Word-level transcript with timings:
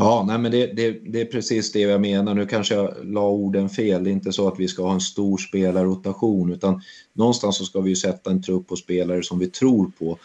Ja, 0.00 0.24
nej, 0.26 0.38
men 0.38 0.50
det, 0.50 0.66
det, 0.66 0.90
det, 0.90 1.20
är 1.20 1.24
precis 1.24 1.72
det 1.72 1.80
jag 1.80 2.00
menar. 2.00 2.34
Nu 2.34 2.46
kanske 2.46 2.74
jag 2.74 2.94
la 3.02 3.28
orden 3.28 3.68
fel. 3.68 4.04
Det 4.04 4.10
är 4.10 4.12
inte 4.12 4.32
så 4.32 4.48
att 4.48 4.60
vi 4.60 4.68
ska 4.68 4.82
ha 4.82 4.92
en 4.92 5.00
stor 5.00 5.38
spelarrotation 5.38 6.52
utan 6.52 6.82
någonstans 7.12 7.56
så 7.56 7.64
ska 7.64 7.80
vi 7.80 7.96
sätta 7.96 8.30
en 8.30 8.42
trupp 8.42 8.68
på 8.68 8.76
spelare 8.76 9.22
som 9.22 9.38
vi 9.38 9.46
tror 9.46 9.90
på. 9.98 10.18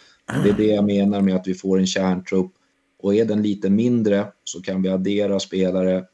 Det 0.43 0.49
är 0.49 0.53
det 0.53 0.65
jag 0.65 0.85
menar 0.85 1.21
med 1.21 1.35
att 1.35 1.47
vi 1.47 1.53
får 1.53 1.79
en 1.79 1.87
kärntrupp 1.87 2.51
och 2.99 3.15
är 3.15 3.25
den 3.25 3.41
lite 3.41 3.69
mindre 3.69 4.25
så 4.43 4.61
kan 4.61 4.81
vi 4.81 4.89
addera 4.89 5.39
spelare 5.39 6.05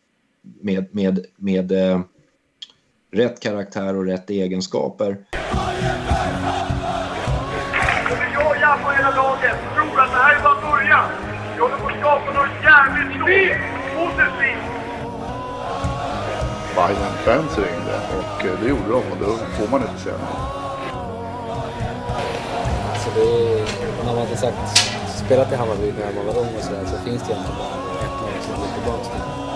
med, 0.61 0.85
med, 0.91 1.25
med 1.35 1.71
eh, 1.71 2.01
rätt 3.11 3.39
karaktär 3.39 3.95
och 3.95 4.05
rätt 4.05 4.29
egenskaper. 4.29 5.17
Bayern-fans 16.75 17.57
ringde 17.57 17.95
och 18.19 18.45
eh, 18.45 18.59
det 18.61 18.67
gjorde 18.69 18.89
de 18.89 19.01
och 19.11 19.17
då 19.19 19.37
får 19.57 19.67
man 19.71 19.81
inte 19.81 20.01
säga 20.03 20.15
nej. 20.17 20.39
Så 23.01 23.09
det 23.15 23.21
är, 23.21 23.65
när 24.05 24.13
man 24.15 24.27
har 24.27 24.35
sagt, 24.35 24.77
spelat 25.25 25.51
i 25.51 25.55
Hammarby 25.55 25.93
när 25.99 26.13
man 26.15 26.25
var 26.25 26.41
ung 26.41 26.55
och 26.57 26.63
sådär 26.63 26.85
så 26.85 26.97
finns 27.05 27.21
det 27.23 27.31
egentligen 27.33 27.57
bara 27.59 27.75
ett 28.05 28.17
lag 28.21 28.35
som 28.45 28.53
går 28.61 28.69
tillbaka 28.75 29.03
till. 29.03 29.49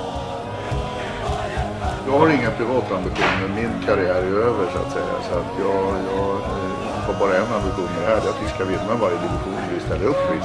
Jag 2.07 2.19
har 2.19 2.29
inga 2.29 2.51
privata 2.51 2.95
ambitioner. 2.97 3.47
Min 3.55 3.73
karriär 3.85 4.21
är 4.29 4.35
över 4.49 4.65
så 4.73 4.77
att 4.79 4.91
säga. 4.93 5.15
Så 5.29 5.39
att 5.39 5.51
jag, 5.59 5.85
jag 6.15 6.31
eh, 6.35 6.83
har 7.05 7.13
bara 7.19 7.37
en 7.37 7.53
ambition 7.53 7.89
med 7.95 8.01
det 8.01 8.07
här. 8.07 8.21
Det 8.21 8.27
är 8.27 8.29
att 8.29 8.43
vi 8.45 8.49
ska 8.49 8.65
vinna 8.65 8.95
varje 9.01 9.17
division 9.17 9.57
vi 9.73 9.79
ställer 9.79 10.05
upp 10.05 10.25
i. 10.35 10.37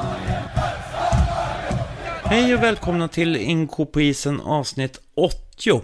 Hej 2.25 2.55
och 2.55 2.63
välkomna 2.63 3.09
till 3.09 3.37
Inko 3.37 3.87
på 3.87 4.01
isen 4.01 4.41
avsnitt 4.41 5.01
80. 5.17 5.81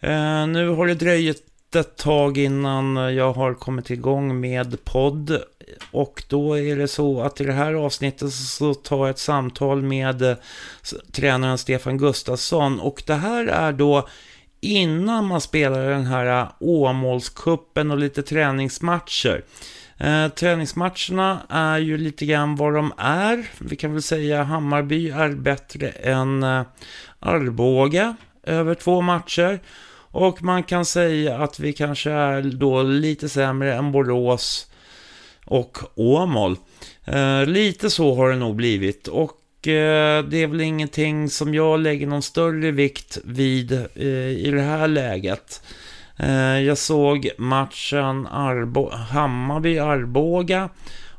Eh, 0.00 0.46
nu 0.46 0.68
har 0.68 0.86
det 0.86 0.94
dröjt 0.94 1.44
ett 1.74 1.96
tag 1.96 2.38
innan 2.38 2.96
jag 3.14 3.32
har 3.32 3.54
kommit 3.54 3.90
igång 3.90 4.40
med 4.40 4.84
podd. 4.84 5.42
Och 5.90 6.22
då 6.28 6.58
är 6.58 6.76
det 6.76 6.88
så 6.88 7.20
att 7.20 7.40
i 7.40 7.44
det 7.44 7.52
här 7.52 7.74
avsnittet 7.74 8.32
så 8.32 8.74
tar 8.74 8.98
jag 8.98 9.10
ett 9.10 9.18
samtal 9.18 9.82
med 9.82 10.22
eh, 10.22 10.36
tränaren 11.12 11.58
Stefan 11.58 11.98
Gustafsson. 11.98 12.80
Och 12.80 13.02
det 13.06 13.14
här 13.14 13.46
är 13.46 13.72
då 13.72 14.08
innan 14.60 15.26
man 15.26 15.40
spelar 15.40 15.90
den 15.90 16.06
här 16.06 16.40
eh, 16.40 16.48
Åmålskuppen 16.60 17.90
och 17.90 17.98
lite 17.98 18.22
träningsmatcher. 18.22 19.44
Eh, 19.98 20.28
träningsmatcherna 20.28 21.42
är 21.48 21.78
ju 21.78 21.98
lite 21.98 22.26
grann 22.26 22.56
vad 22.56 22.74
de 22.74 22.92
är. 22.98 23.50
Vi 23.58 23.76
kan 23.76 23.92
väl 23.92 24.02
säga 24.02 24.42
Hammarby 24.42 25.10
är 25.10 25.28
bättre 25.28 25.88
än 25.88 26.42
eh, 26.42 26.62
Arboga 27.20 28.16
över 28.42 28.74
två 28.74 29.00
matcher. 29.00 29.60
Och 30.18 30.42
man 30.42 30.62
kan 30.62 30.84
säga 30.84 31.38
att 31.38 31.60
vi 31.60 31.72
kanske 31.72 32.10
är 32.10 32.42
då 32.42 32.82
lite 32.82 33.28
sämre 33.28 33.74
än 33.74 33.92
Borås 33.92 34.70
och 35.44 35.78
Åmål. 35.94 36.56
Eh, 37.04 37.46
lite 37.46 37.90
så 37.90 38.14
har 38.14 38.30
det 38.30 38.36
nog 38.36 38.56
blivit. 38.56 39.08
Och 39.08 39.68
eh, 39.68 40.24
det 40.24 40.42
är 40.42 40.46
väl 40.46 40.60
ingenting 40.60 41.30
som 41.30 41.54
jag 41.54 41.80
lägger 41.80 42.06
någon 42.06 42.22
större 42.22 42.70
vikt 42.70 43.18
vid 43.24 43.72
eh, 43.72 44.28
i 44.28 44.50
det 44.50 44.62
här 44.62 44.88
läget. 44.88 45.62
Eh, 46.16 46.60
jag 46.60 46.78
såg 46.78 47.30
matchen 47.38 48.26
Arbo 48.26 48.90
Hammarby-Arboga. 48.90 50.68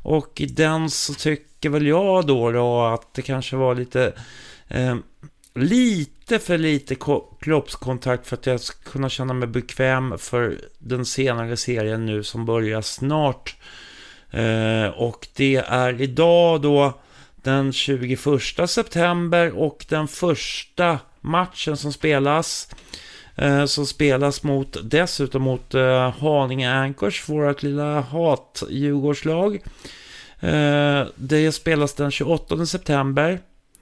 Och 0.02 0.40
i 0.40 0.46
den 0.46 0.90
så 0.90 1.14
tycker 1.14 1.70
väl 1.70 1.86
jag 1.86 2.26
då, 2.26 2.50
då 2.50 2.82
att 2.82 3.14
det 3.14 3.22
kanske 3.22 3.56
var 3.56 3.74
lite... 3.74 4.12
Eh, 4.68 4.96
Lite 5.60 6.38
för 6.38 6.58
lite 6.58 6.96
kroppskontakt 7.40 8.26
för 8.26 8.36
att 8.36 8.46
jag 8.46 8.60
ska 8.60 8.90
kunna 8.90 9.08
känna 9.08 9.34
mig 9.34 9.48
bekväm 9.48 10.18
för 10.18 10.58
den 10.78 11.04
senare 11.04 11.56
serien 11.56 12.06
nu 12.06 12.22
som 12.22 12.44
börjar 12.44 12.80
snart. 12.80 13.56
Eh, 14.30 14.86
och 14.86 15.28
det 15.36 15.56
är 15.56 16.00
idag 16.00 16.62
då 16.62 17.00
den 17.42 17.72
21 17.72 18.20
september 18.66 19.58
och 19.58 19.86
den 19.88 20.08
första 20.08 20.98
matchen 21.20 21.76
som 21.76 21.92
spelas 21.92 22.68
Eh, 23.40 23.64
som 23.64 23.86
spelas 23.86 24.42
mot, 24.42 24.76
dessutom 24.82 25.42
mot 25.42 25.74
eh, 25.74 26.10
Haninge 26.10 26.72
Anchors, 26.72 27.28
vårt 27.28 27.62
lilla 27.62 28.00
hat-Djurgårdslag. 28.00 29.62
Eh, 30.40 31.06
det 31.14 31.52
spelas 31.52 31.94
den 31.94 32.10
28 32.10 32.66
september. 32.66 33.40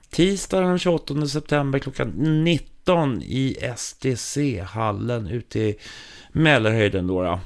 Tisdag 0.09 0.61
den 0.61 0.79
28 0.79 1.27
september 1.27 1.79
klockan 1.79 2.43
19 2.43 3.21
i 3.21 3.57
STC-hallen 3.77 5.27
ute 5.27 5.59
i 5.59 5.75
Mälarhöjden 6.31 7.07
då. 7.07 7.23
då. 7.23 7.39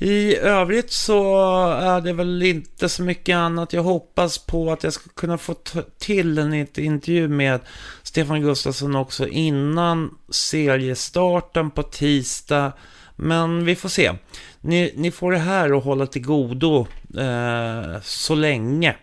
I 0.00 0.36
övrigt 0.36 0.92
så 0.92 1.46
är 1.70 2.00
det 2.00 2.12
väl 2.12 2.42
inte 2.42 2.88
så 2.88 3.02
mycket 3.02 3.36
annat. 3.36 3.72
Jag 3.72 3.82
hoppas 3.82 4.38
på 4.38 4.72
att 4.72 4.84
jag 4.84 4.92
ska 4.92 5.10
kunna 5.10 5.38
få 5.38 5.54
till 5.98 6.38
en 6.38 6.54
intervju 6.54 7.28
med 7.28 7.60
Stefan 8.02 8.40
Gustafsson 8.40 8.96
också 8.96 9.28
innan 9.28 10.18
seriestarten 10.30 11.70
på 11.70 11.82
tisdag. 11.82 12.72
Men 13.16 13.64
vi 13.64 13.76
får 13.76 13.88
se. 13.88 14.12
Ni, 14.60 14.92
ni 14.96 15.10
får 15.10 15.32
det 15.32 15.38
här 15.38 15.76
att 15.76 15.84
hålla 15.84 16.06
till 16.06 16.22
godo 16.22 16.86
eh, 17.18 18.00
så 18.02 18.34
länge. 18.34 18.96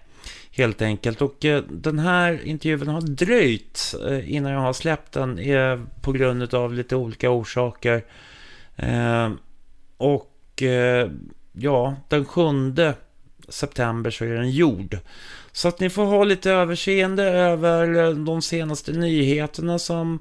Helt 0.58 0.82
enkelt. 0.82 1.22
Och 1.22 1.46
eh, 1.46 1.64
den 1.70 2.00
här 2.00 2.48
intervjun 2.48 2.88
har 2.88 3.02
dröjt 3.02 3.96
eh, 4.10 4.34
innan 4.34 4.52
jag 4.52 4.60
har 4.60 4.74
släppt 4.74 5.12
den 5.12 5.40
eh, 5.40 5.80
på 6.02 6.12
grund 6.12 6.54
av 6.54 6.74
lite 6.74 6.96
olika 6.96 7.30
orsaker. 7.30 8.04
Och 9.98 10.64
ja, 11.54 11.96
den 12.10 12.26
7 12.26 12.42
september 13.50 14.12
så 14.12 14.26
är 14.26 14.30
den 14.30 14.52
gjord. 14.52 14.98
Så 15.52 15.68
att 15.68 15.80
ni 15.80 15.90
får 15.90 16.06
ha 16.06 16.24
lite 16.24 16.52
överseende 16.52 17.24
över 17.24 18.14
de 18.26 18.42
senaste 18.42 18.92
nyheterna 18.92 19.80
som 19.80 20.20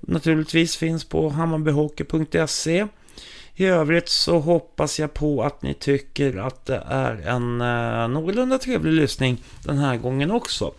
naturligtvis 0.00 0.76
finns 0.76 1.04
på 1.04 1.28
hammarbyhockey.se. 1.28 2.86
I 3.58 3.66
övrigt 3.66 4.08
så 4.08 4.38
hoppas 4.38 4.98
jag 4.98 5.14
på 5.14 5.42
att 5.42 5.62
ni 5.62 5.74
tycker 5.74 6.36
att 6.36 6.66
det 6.66 6.82
är 6.88 7.12
en 7.26 7.60
eh, 7.60 8.08
någorlunda 8.08 8.58
trevlig 8.58 8.92
lyssning 8.92 9.42
den 9.62 9.78
här 9.78 9.96
gången 9.96 10.30
också. 10.30 10.74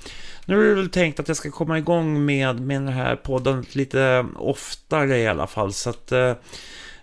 Nu 0.45 0.61
är 0.61 0.69
det 0.69 0.75
väl 0.75 0.89
tänkt 0.89 1.19
att 1.19 1.27
jag 1.27 1.37
ska 1.37 1.51
komma 1.51 1.77
igång 1.77 2.25
med, 2.25 2.59
med 2.59 2.81
den 2.81 2.93
här 2.93 3.15
podden 3.15 3.65
lite 3.71 4.25
oftare 4.35 5.17
i 5.17 5.27
alla 5.27 5.47
fall. 5.47 5.73
Så 5.73 5.89
att 5.89 6.11
eh, 6.11 6.33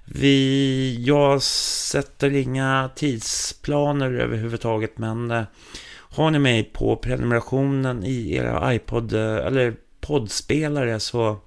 vi, 0.05 1.05
jag 1.07 1.43
sätter 1.43 2.31
inga 2.37 2.91
tidsplaner 2.95 4.13
överhuvudtaget, 4.13 4.99
men 4.99 5.31
eh, 5.31 5.43
har 5.91 6.31
ni 6.31 6.39
mig 6.39 6.65
på 6.65 6.97
prenumerationen 6.97 8.05
i 8.05 8.35
era 8.35 8.75
iPod 8.75 9.13
eh, 9.13 9.37
eller 9.37 9.75
poddspelare 10.01 11.01
så, 11.01 11.39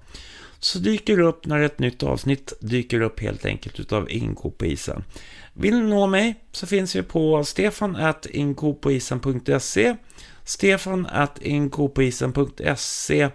så 0.60 0.78
dyker 0.78 1.16
det 1.16 1.22
upp 1.22 1.46
när 1.46 1.60
ett 1.60 1.78
nytt 1.78 2.02
avsnitt 2.02 2.52
dyker 2.60 3.00
upp 3.00 3.20
helt 3.20 3.44
enkelt 3.44 3.80
utav 3.80 4.10
Inko 4.10 4.50
på 4.50 4.66
isen. 4.66 5.04
Vill 5.52 5.80
ni 5.80 5.90
nå 5.90 6.06
mig 6.06 6.34
så 6.52 6.66
finns 6.66 6.96
vi 6.96 7.02
på 7.02 7.44
stefan 7.44 7.96
at 7.96 8.24
stefan.inkopoisen.se 8.24 9.96
stefan.inkopoisen.se 10.44 13.28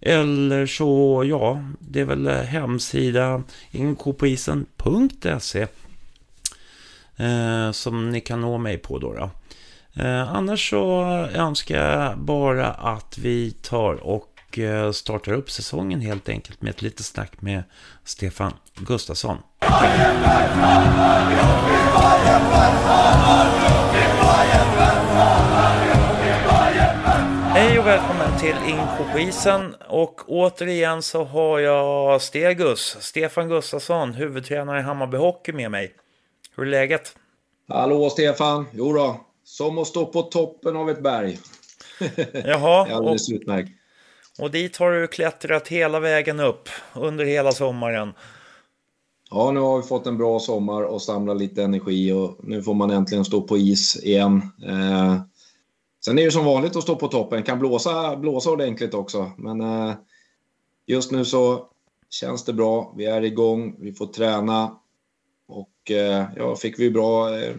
eller 0.00 0.66
så, 0.66 1.22
ja, 1.26 1.62
det 1.78 2.00
är 2.00 2.04
väl 2.04 2.26
eh, 2.26 2.34
hemsidan 2.34 3.44
inkopoisen.se 3.70 5.66
eh, 7.16 7.72
som 7.72 8.10
ni 8.10 8.20
kan 8.20 8.40
nå 8.40 8.58
mig 8.58 8.78
på 8.78 8.98
då. 8.98 9.12
då. 9.12 9.30
Eh, 10.02 10.34
annars 10.34 10.70
så 10.70 11.02
önskar 11.34 11.76
jag 11.76 12.18
bara 12.18 12.70
att 12.70 13.18
vi 13.18 13.50
tar 13.50 13.94
och 13.94 14.29
eh, 14.58 14.92
startar 14.92 15.32
upp 15.32 15.50
säsongen 15.50 16.00
helt 16.00 16.28
enkelt 16.28 16.62
med 16.62 16.70
ett 16.70 16.82
litet 16.82 17.06
snack 17.06 17.42
med 17.42 17.62
Stefan 18.04 18.52
Gustafsson. 18.74 19.38
Hej 27.52 27.78
och 27.78 27.86
välkommen 27.86 28.38
till 28.40 28.56
Inko 28.68 29.12
på 29.12 29.18
isen. 29.18 29.74
Och 29.88 30.20
återigen 30.26 31.02
så 31.02 31.24
har 31.24 31.58
jag 31.58 32.22
Stegus, 32.22 32.96
Stefan 33.00 33.48
Gustafsson, 33.48 34.12
huvudtränare 34.12 34.78
i 34.78 34.82
Hammarby 34.82 35.16
Hockey 35.16 35.52
med 35.52 35.70
mig. 35.70 35.94
Hur 36.56 36.66
är 36.66 36.70
läget? 36.70 37.16
Hallå 37.68 38.10
Stefan! 38.10 38.66
Jo 38.72 38.92
då, 38.92 39.20
som 39.44 39.78
att 39.78 39.86
stå 39.86 40.06
på 40.06 40.22
toppen 40.22 40.76
av 40.76 40.90
ett 40.90 41.02
berg. 41.02 41.38
Jaha. 42.44 42.88
Alldeles 42.94 43.28
och, 43.28 43.34
utmärkt. 43.34 43.70
Och 44.38 44.50
dit 44.50 44.76
har 44.76 44.92
du 44.92 45.06
klättrat 45.06 45.68
hela 45.68 46.00
vägen 46.00 46.40
upp 46.40 46.68
under 46.94 47.24
hela 47.24 47.52
sommaren. 47.52 48.12
Ja, 49.30 49.50
nu 49.50 49.60
har 49.60 49.76
vi 49.76 49.82
fått 49.82 50.06
en 50.06 50.18
bra 50.18 50.38
sommar 50.38 50.82
och 50.82 51.02
samlat 51.02 51.36
lite 51.36 51.62
energi 51.62 52.12
och 52.12 52.36
nu 52.42 52.62
får 52.62 52.74
man 52.74 52.90
äntligen 52.90 53.24
stå 53.24 53.40
på 53.40 53.58
is 53.58 54.04
igen. 54.04 54.42
Eh, 54.66 55.20
sen 56.04 56.18
är 56.18 56.24
det 56.24 56.30
som 56.30 56.44
vanligt 56.44 56.76
att 56.76 56.82
stå 56.82 56.96
på 56.96 57.08
toppen. 57.08 57.42
Kan 57.42 57.58
blåsa, 57.58 58.16
blåsa 58.16 58.50
ordentligt 58.50 58.94
också. 58.94 59.30
Men 59.38 59.60
eh, 59.60 59.94
just 60.86 61.12
nu 61.12 61.24
så 61.24 61.66
känns 62.10 62.44
det 62.44 62.52
bra. 62.52 62.94
Vi 62.96 63.06
är 63.06 63.22
igång, 63.22 63.76
vi 63.78 63.92
får 63.92 64.06
träna. 64.06 64.76
Och 65.48 65.90
eh, 65.90 66.24
ja, 66.36 66.56
fick 66.56 66.78
vi 66.78 66.90
bra 66.90 67.38
eh, 67.38 67.56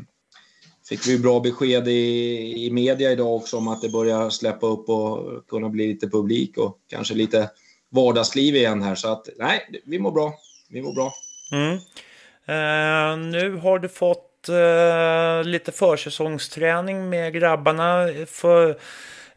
fick 0.89 1.07
vi 1.07 1.19
bra 1.19 1.39
besked 1.39 1.87
i, 1.87 2.65
i 2.65 2.71
media 2.71 3.11
idag 3.11 3.35
också 3.35 3.57
om 3.57 3.67
att 3.67 3.81
det 3.81 3.89
börjar 3.89 4.29
släppa 4.29 4.67
upp 4.67 4.89
och 4.89 5.47
kunna 5.47 5.69
bli 5.69 5.87
lite 5.87 6.09
publik 6.09 6.57
och 6.57 6.77
kanske 6.89 7.13
lite 7.13 7.49
vardagsliv 7.89 8.55
igen 8.55 8.81
här. 8.81 8.95
Så 8.95 9.11
att 9.11 9.29
nej, 9.37 9.81
vi 9.85 9.99
mår 9.99 10.11
bra. 10.11 10.33
Vi 10.69 10.81
mår 10.81 10.93
bra. 10.93 11.13
Mm. 11.51 11.73
Eh, 12.45 13.17
nu 13.17 13.57
har 13.57 13.79
du 13.79 13.89
fått 13.89 14.49
eh, 14.49 15.43
lite 15.49 15.71
försäsongsträning 15.71 17.09
med 17.09 17.33
grabbarna. 17.33 18.07
För, 18.27 18.77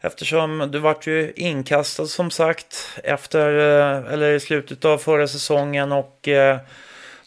eftersom 0.01 0.69
du 0.71 0.79
vart 0.79 1.07
ju 1.07 1.33
inkastad 1.35 2.05
som 2.05 2.31
sagt 2.31 2.99
efter, 3.03 3.49
eh, 3.57 4.13
eller 4.13 4.33
i 4.33 4.39
slutet 4.39 4.85
av 4.85 4.97
förra 4.97 5.27
säsongen 5.27 5.91
och 5.91 6.27
eh, 6.27 6.59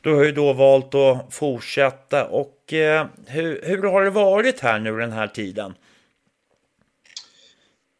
du 0.03 0.15
har 0.15 0.25
ju 0.25 0.33
då 0.33 0.53
valt 0.53 0.95
att 0.95 1.35
fortsätta. 1.35 2.29
Och 2.29 2.73
eh, 2.73 3.07
hur, 3.27 3.63
hur 3.65 3.83
har 3.83 4.03
det 4.03 4.11
varit 4.11 4.61
här 4.61 4.79
nu 4.79 4.97
den 4.99 5.13
här 5.13 5.29
tiden? 5.29 5.75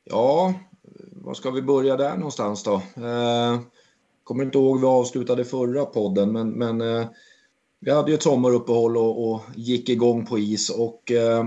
Ja, 0.05 0.55
var 1.13 1.35
ska 1.35 1.51
vi 1.51 1.63
börja 1.63 1.97
där 1.97 2.17
någonstans 2.17 2.63
då? 2.63 2.75
Eh, 2.75 3.61
kommer 4.25 4.45
inte 4.45 4.59
ihåg 4.59 4.81
vi 4.81 4.87
avslutade 4.87 5.45
förra 5.45 5.85
podden, 5.85 6.33
men, 6.33 6.51
men 6.51 6.81
eh, 6.81 7.07
vi 7.81 7.91
hade 7.91 8.11
ju 8.11 8.15
ett 8.15 8.23
sommaruppehåll 8.23 8.97
och, 8.97 9.31
och 9.31 9.43
gick 9.55 9.89
igång 9.89 10.27
på 10.27 10.39
is 10.39 10.71
och 10.71 11.13
eh, 11.13 11.41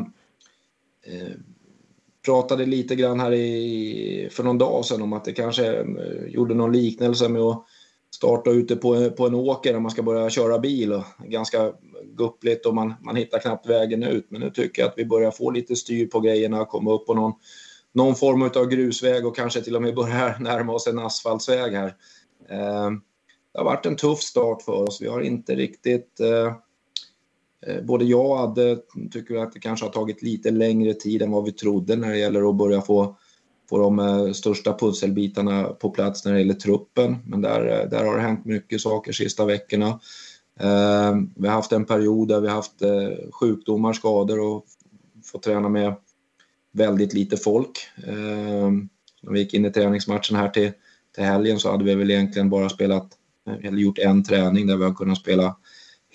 eh, 1.03 1.31
pratade 2.25 2.65
lite 2.65 2.95
grann 2.95 3.19
här 3.19 3.33
i, 3.33 4.29
för 4.31 4.43
någon 4.43 4.57
dag 4.57 4.85
sedan 4.85 5.01
om 5.01 5.13
att 5.13 5.25
det 5.25 5.33
kanske 5.33 5.73
eh, 5.75 6.25
gjorde 6.27 6.55
någon 6.55 6.73
liknelse 6.73 7.29
med 7.29 7.41
att 7.41 7.65
starta 8.21 8.51
ute 8.51 8.75
på, 8.75 9.09
på 9.09 9.27
en 9.27 9.35
åker 9.35 9.73
när 9.73 9.79
man 9.79 9.91
ska 9.91 10.03
börja 10.03 10.29
köra 10.29 10.59
bil. 10.59 10.93
Och 10.93 11.03
ganska 11.19 11.73
guppligt 12.03 12.65
och 12.65 12.75
man, 12.75 12.93
man 13.01 13.15
hittar 13.15 13.39
knappt 13.39 13.69
vägen 13.69 14.03
ut. 14.03 14.25
Men 14.29 14.41
nu 14.41 14.49
tycker 14.49 14.81
jag 14.81 14.89
att 14.89 14.97
vi 14.97 15.05
börjar 15.05 15.31
få 15.31 15.51
lite 15.51 15.75
styr 15.75 16.07
på 16.07 16.19
grejerna, 16.19 16.65
komma 16.65 16.93
upp 16.93 17.05
på 17.05 17.13
någon, 17.13 17.33
någon 17.93 18.15
form 18.15 18.41
av 18.41 18.65
grusväg 18.67 19.25
och 19.25 19.35
kanske 19.35 19.61
till 19.61 19.75
och 19.75 19.81
med 19.81 19.95
börja 19.95 20.37
närma 20.39 20.73
oss 20.73 20.87
en 20.87 20.99
asfaltsväg 20.99 21.73
här. 21.73 21.95
Eh, 22.49 22.91
det 23.53 23.59
har 23.59 23.65
varit 23.65 23.85
en 23.85 23.95
tuff 23.95 24.19
start 24.19 24.61
för 24.61 24.83
oss. 24.83 25.01
Vi 25.01 25.07
har 25.07 25.21
inte 25.21 25.55
riktigt... 25.55 26.19
Eh, 26.19 26.53
eh, 27.67 27.83
både 27.83 28.05
jag 28.05 28.25
och 28.25 28.39
Adde 28.39 28.77
tycker 29.11 29.35
att 29.35 29.53
det 29.53 29.59
kanske 29.59 29.85
har 29.85 29.91
tagit 29.91 30.21
lite 30.21 30.51
längre 30.51 30.93
tid 30.93 31.21
än 31.21 31.31
vad 31.31 31.45
vi 31.45 31.51
trodde 31.51 31.95
när 31.95 32.09
det 32.09 32.17
gäller 32.17 32.49
att 32.49 32.55
börja 32.55 32.81
få 32.81 33.17
få 33.71 33.77
de 33.77 33.99
eh, 33.99 34.31
största 34.31 34.77
pusselbitarna 34.77 35.63
på 35.63 35.89
plats 35.89 36.25
när 36.25 36.33
det 36.33 36.39
gäller 36.39 36.53
truppen. 36.53 37.17
Men 37.25 37.41
där, 37.41 37.81
eh, 37.81 37.89
där 37.89 38.05
har 38.05 38.15
det 38.15 38.21
hänt 38.21 38.45
mycket 38.45 38.81
saker 38.81 39.11
sista 39.11 39.45
veckorna. 39.45 39.99
Eh, 40.59 41.15
vi 41.35 41.47
har 41.47 41.55
haft 41.55 41.71
en 41.71 41.85
period 41.85 42.27
där 42.27 42.41
vi 42.41 42.47
har 42.47 42.55
haft 42.55 42.81
sjukdomar, 43.31 43.93
skador 43.93 44.39
och 44.39 44.65
fått 45.23 45.43
träna 45.43 45.69
med 45.69 45.95
väldigt 46.73 47.13
lite 47.13 47.37
folk. 47.37 47.79
När 49.23 49.31
vi 49.31 49.39
gick 49.39 49.53
in 49.53 49.65
i 49.65 49.71
träningsmatchen 49.71 50.35
här 50.35 50.49
till, 50.49 50.71
till 51.15 51.23
helgen 51.23 51.59
så 51.59 51.71
hade 51.71 51.83
vi 51.83 51.95
väl 51.95 52.11
egentligen 52.11 52.49
bara 52.49 52.69
spelat, 52.69 53.07
eller 53.63 53.77
gjort 53.77 53.97
en 53.97 54.23
träning 54.23 54.67
där 54.67 54.77
vi 54.77 54.83
har 54.83 54.93
kunnat 54.93 55.17
spela 55.17 55.55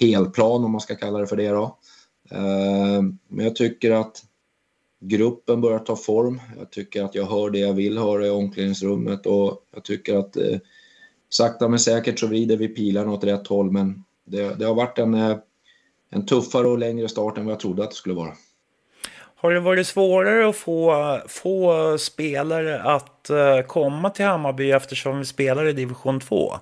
helplan 0.00 0.64
om 0.64 0.73
man 0.73 0.81
ska 0.81 0.94
kalla 0.94 1.19
det 1.19 1.26
för 1.26 1.37
det 1.37 1.49
då. 1.49 1.79
Men 3.29 3.44
jag 3.44 3.56
tycker 3.56 3.91
att 3.91 4.23
gruppen 5.00 5.60
börjar 5.60 5.78
ta 5.78 5.96
form. 5.96 6.40
Jag 6.58 6.70
tycker 6.70 7.04
att 7.04 7.14
jag 7.14 7.26
hör 7.26 7.50
det 7.50 7.58
jag 7.58 7.75
vill 7.75 7.98
höra 7.98 8.26
i 8.26 8.31
omklädningsrummet 8.31 9.26
och 9.26 9.64
jag 9.75 9.84
tycker 9.84 10.16
att 10.16 10.37
eh, 10.37 10.58
sakta 11.28 11.69
men 11.69 11.78
säkert 11.78 12.19
så 12.19 12.26
vrider 12.26 12.56
vi 12.56 12.69
pilarna 12.69 13.12
åt 13.12 13.25
rätt 13.25 13.46
håll 13.46 13.70
men 13.70 14.04
det, 14.25 14.58
det 14.58 14.64
har 14.64 14.75
varit 14.75 14.98
en, 14.98 15.14
eh, 15.14 15.37
en 16.10 16.26
tuffare 16.26 16.66
och 16.66 16.78
längre 16.78 17.08
start 17.08 17.38
än 17.38 17.44
vad 17.44 17.52
jag 17.52 17.60
trodde 17.60 17.82
att 17.84 17.90
det 17.90 17.96
skulle 17.96 18.14
vara. 18.14 18.32
Har 19.38 19.50
det 19.50 19.60
varit 19.60 19.87
svårare 19.87 20.48
att 20.48 20.56
få, 20.56 21.19
få 21.28 21.98
spelare 21.98 22.82
att 22.82 23.31
eh, 23.31 23.60
komma 23.60 24.10
till 24.10 24.25
Hammarby 24.25 24.70
eftersom 24.70 25.19
vi 25.19 25.25
spelar 25.25 25.66
i 25.66 25.72
division 25.72 26.20
2? 26.20 26.54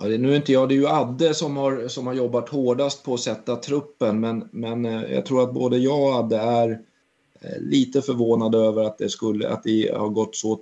Ja, 0.00 0.08
det, 0.08 0.18
nu 0.18 0.32
är 0.32 0.36
inte 0.36 0.52
jag, 0.52 0.68
det 0.68 0.74
är 0.74 0.76
ju 0.76 0.88
Adde 0.88 1.34
som 1.34 1.56
har, 1.56 1.88
som 1.88 2.06
har 2.06 2.14
jobbat 2.14 2.48
hårdast 2.48 3.04
på 3.04 3.14
att 3.14 3.20
sätta 3.20 3.56
truppen 3.56 4.20
men, 4.20 4.48
men 4.52 4.84
eh, 4.84 5.12
jag 5.12 5.26
tror 5.26 5.42
att 5.42 5.54
både 5.54 5.78
jag 5.78 6.02
och 6.02 6.14
Adde 6.14 6.36
är 6.36 6.70
eh, 7.40 7.60
lite 7.60 8.02
förvånade 8.02 8.58
över 8.58 8.84
att 8.84 8.98
det, 8.98 9.08
skulle, 9.08 9.48
att 9.48 9.62
det 9.62 9.94
har 9.96 10.08
gått 10.08 10.36
så, 10.36 10.60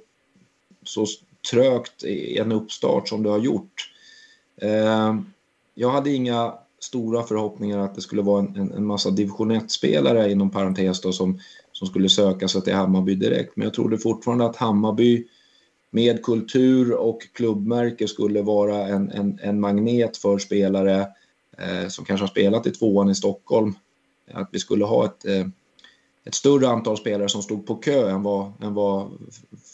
så 0.84 1.06
trögt 1.50 2.04
i 2.04 2.38
en 2.38 2.52
uppstart 2.52 3.08
som 3.08 3.22
det 3.22 3.30
har 3.30 3.38
gjort. 3.38 3.90
Eh, 4.56 5.14
jag 5.74 5.90
hade 5.90 6.10
inga 6.10 6.54
stora 6.80 7.22
förhoppningar 7.22 7.78
att 7.78 7.94
det 7.94 8.00
skulle 8.00 8.22
vara 8.22 8.40
en, 8.40 8.72
en 8.72 8.86
massa 8.86 9.10
division 9.10 9.52
1-spelare 9.52 10.32
inom 10.32 10.50
parentes 10.50 11.00
då, 11.00 11.12
som, 11.12 11.40
som 11.72 11.86
skulle 11.86 12.08
söka 12.08 12.48
sig 12.48 12.62
till 12.62 12.74
Hammarby 12.74 13.14
direkt 13.14 13.56
men 13.56 13.64
jag 13.64 13.74
trodde 13.74 13.98
fortfarande 13.98 14.46
att 14.46 14.56
Hammarby 14.56 15.26
med 15.90 16.22
kultur 16.22 16.92
och 16.92 17.22
klubbmärke 17.32 18.08
skulle 18.08 18.42
vara 18.42 18.86
en, 18.86 19.10
en, 19.10 19.38
en 19.42 19.60
magnet 19.60 20.16
för 20.16 20.38
spelare 20.38 21.08
eh, 21.58 21.88
som 21.88 22.04
kanske 22.04 22.22
har 22.22 22.30
spelat 22.30 22.66
i 22.66 22.70
tvåan 22.70 23.10
i 23.10 23.14
Stockholm. 23.14 23.74
Att 24.32 24.48
vi 24.52 24.58
skulle 24.58 24.84
ha 24.84 25.04
ett, 25.04 25.24
eh, 25.24 25.46
ett 26.24 26.34
större 26.34 26.68
antal 26.68 26.96
spelare 26.96 27.28
som 27.28 27.42
stod 27.42 27.66
på 27.66 27.74
kö 27.74 28.10
än 28.10 28.22
vad, 28.22 28.52
än 28.62 28.74
vad, 28.74 29.10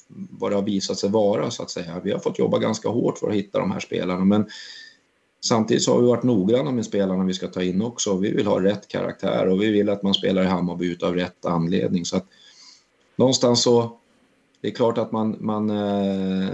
vad 0.08 0.50
det 0.50 0.54
har 0.54 0.62
visat 0.62 0.98
sig 0.98 1.10
vara 1.10 1.50
så 1.50 1.62
att 1.62 1.70
säga. 1.70 2.00
Vi 2.04 2.12
har 2.12 2.18
fått 2.18 2.38
jobba 2.38 2.58
ganska 2.58 2.88
hårt 2.88 3.18
för 3.18 3.28
att 3.28 3.34
hitta 3.34 3.58
de 3.58 3.70
här 3.70 3.80
spelarna 3.80 4.24
men 4.24 4.46
samtidigt 5.40 5.82
så 5.82 5.92
har 5.92 6.00
vi 6.00 6.06
varit 6.06 6.22
noggranna 6.22 6.70
med 6.70 6.84
spelarna 6.84 7.24
vi 7.24 7.34
ska 7.34 7.48
ta 7.48 7.62
in 7.62 7.82
också. 7.82 8.16
Vi 8.16 8.30
vill 8.30 8.46
ha 8.46 8.62
rätt 8.62 8.88
karaktär 8.88 9.48
och 9.48 9.62
vi 9.62 9.70
vill 9.70 9.88
att 9.88 10.02
man 10.02 10.14
spelar 10.14 10.42
i 10.42 10.46
Hammarby 10.46 10.86
utav 10.92 11.14
rätt 11.14 11.46
anledning 11.46 12.04
så 12.04 12.16
att 12.16 12.26
någonstans 13.16 13.62
så 13.62 13.98
det 14.66 14.70
är 14.70 14.74
klart 14.74 14.98
att 14.98 15.12
man, 15.12 15.36
man 15.40 15.70
eh, 15.70 16.48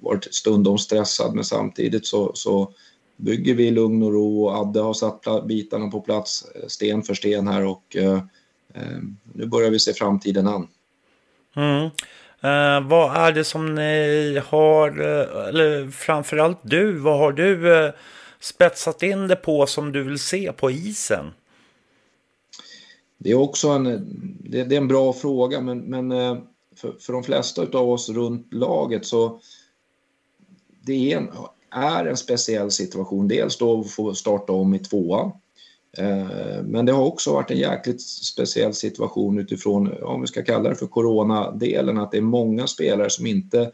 varit 0.00 0.34
stundom 0.34 0.78
stressad 0.78 1.34
men 1.34 1.44
samtidigt 1.44 2.06
så, 2.06 2.30
så 2.34 2.72
bygger 3.16 3.54
vi 3.54 3.70
lugn 3.70 4.02
och 4.02 4.12
ro 4.12 4.44
och 4.44 4.56
Adde 4.56 4.80
har 4.80 4.94
satt 4.94 5.46
bitarna 5.46 5.88
på 5.88 6.00
plats 6.00 6.44
eh, 6.54 6.66
sten 6.66 7.02
för 7.02 7.14
sten 7.14 7.48
här 7.48 7.66
och 7.66 7.96
eh, 7.96 8.22
eh, 8.74 8.98
nu 9.32 9.46
börjar 9.46 9.70
vi 9.70 9.78
se 9.78 9.92
framtiden 9.92 10.46
an. 10.46 10.68
Mm. 11.56 11.84
Eh, 12.40 12.88
vad 12.88 13.16
är 13.16 13.32
det 13.32 13.44
som 13.44 13.74
ni 13.74 14.42
har, 14.46 14.88
eh, 15.00 15.48
eller 15.48 15.90
framförallt 15.90 16.58
du, 16.62 16.92
vad 16.92 17.18
har 17.18 17.32
du 17.32 17.84
eh, 17.84 17.92
spetsat 18.40 19.02
in 19.02 19.28
det 19.28 19.36
på 19.36 19.66
som 19.66 19.92
du 19.92 20.02
vill 20.02 20.18
se 20.18 20.52
på 20.52 20.70
isen? 20.70 21.30
Det 23.18 23.30
är 23.30 23.38
också 23.38 23.68
en, 23.68 23.84
det, 24.40 24.64
det 24.64 24.74
är 24.74 24.80
en 24.80 24.88
bra 24.88 25.12
fråga 25.12 25.60
men, 25.60 25.78
men 25.78 26.12
för, 26.76 26.92
för 26.92 27.12
de 27.12 27.24
flesta 27.24 27.62
av 27.62 27.90
oss 27.90 28.08
runt 28.08 28.54
laget 28.54 29.06
så 29.06 29.40
det 30.82 31.12
är 31.12 31.16
en, 31.16 31.28
är 31.70 32.06
en 32.06 32.16
speciell 32.16 32.70
situation. 32.70 33.28
Dels 33.28 33.58
då 33.58 33.80
att 33.80 33.90
få 33.90 34.14
starta 34.14 34.52
om 34.52 34.74
i 34.74 34.78
tvåan. 34.78 35.32
Eh, 35.98 36.62
men 36.64 36.86
det 36.86 36.92
har 36.92 37.04
också 37.04 37.32
varit 37.32 37.50
en 37.50 37.58
jäkligt 37.58 38.02
speciell 38.02 38.74
situation 38.74 39.38
utifrån, 39.38 40.02
om 40.02 40.20
vi 40.20 40.26
ska 40.26 40.42
kalla 40.42 40.68
det 40.68 40.74
för 40.74 40.86
coronadelen, 40.86 41.98
att 41.98 42.10
det 42.10 42.16
är 42.16 42.22
många 42.22 42.66
spelare 42.66 43.10
som 43.10 43.26
inte, 43.26 43.72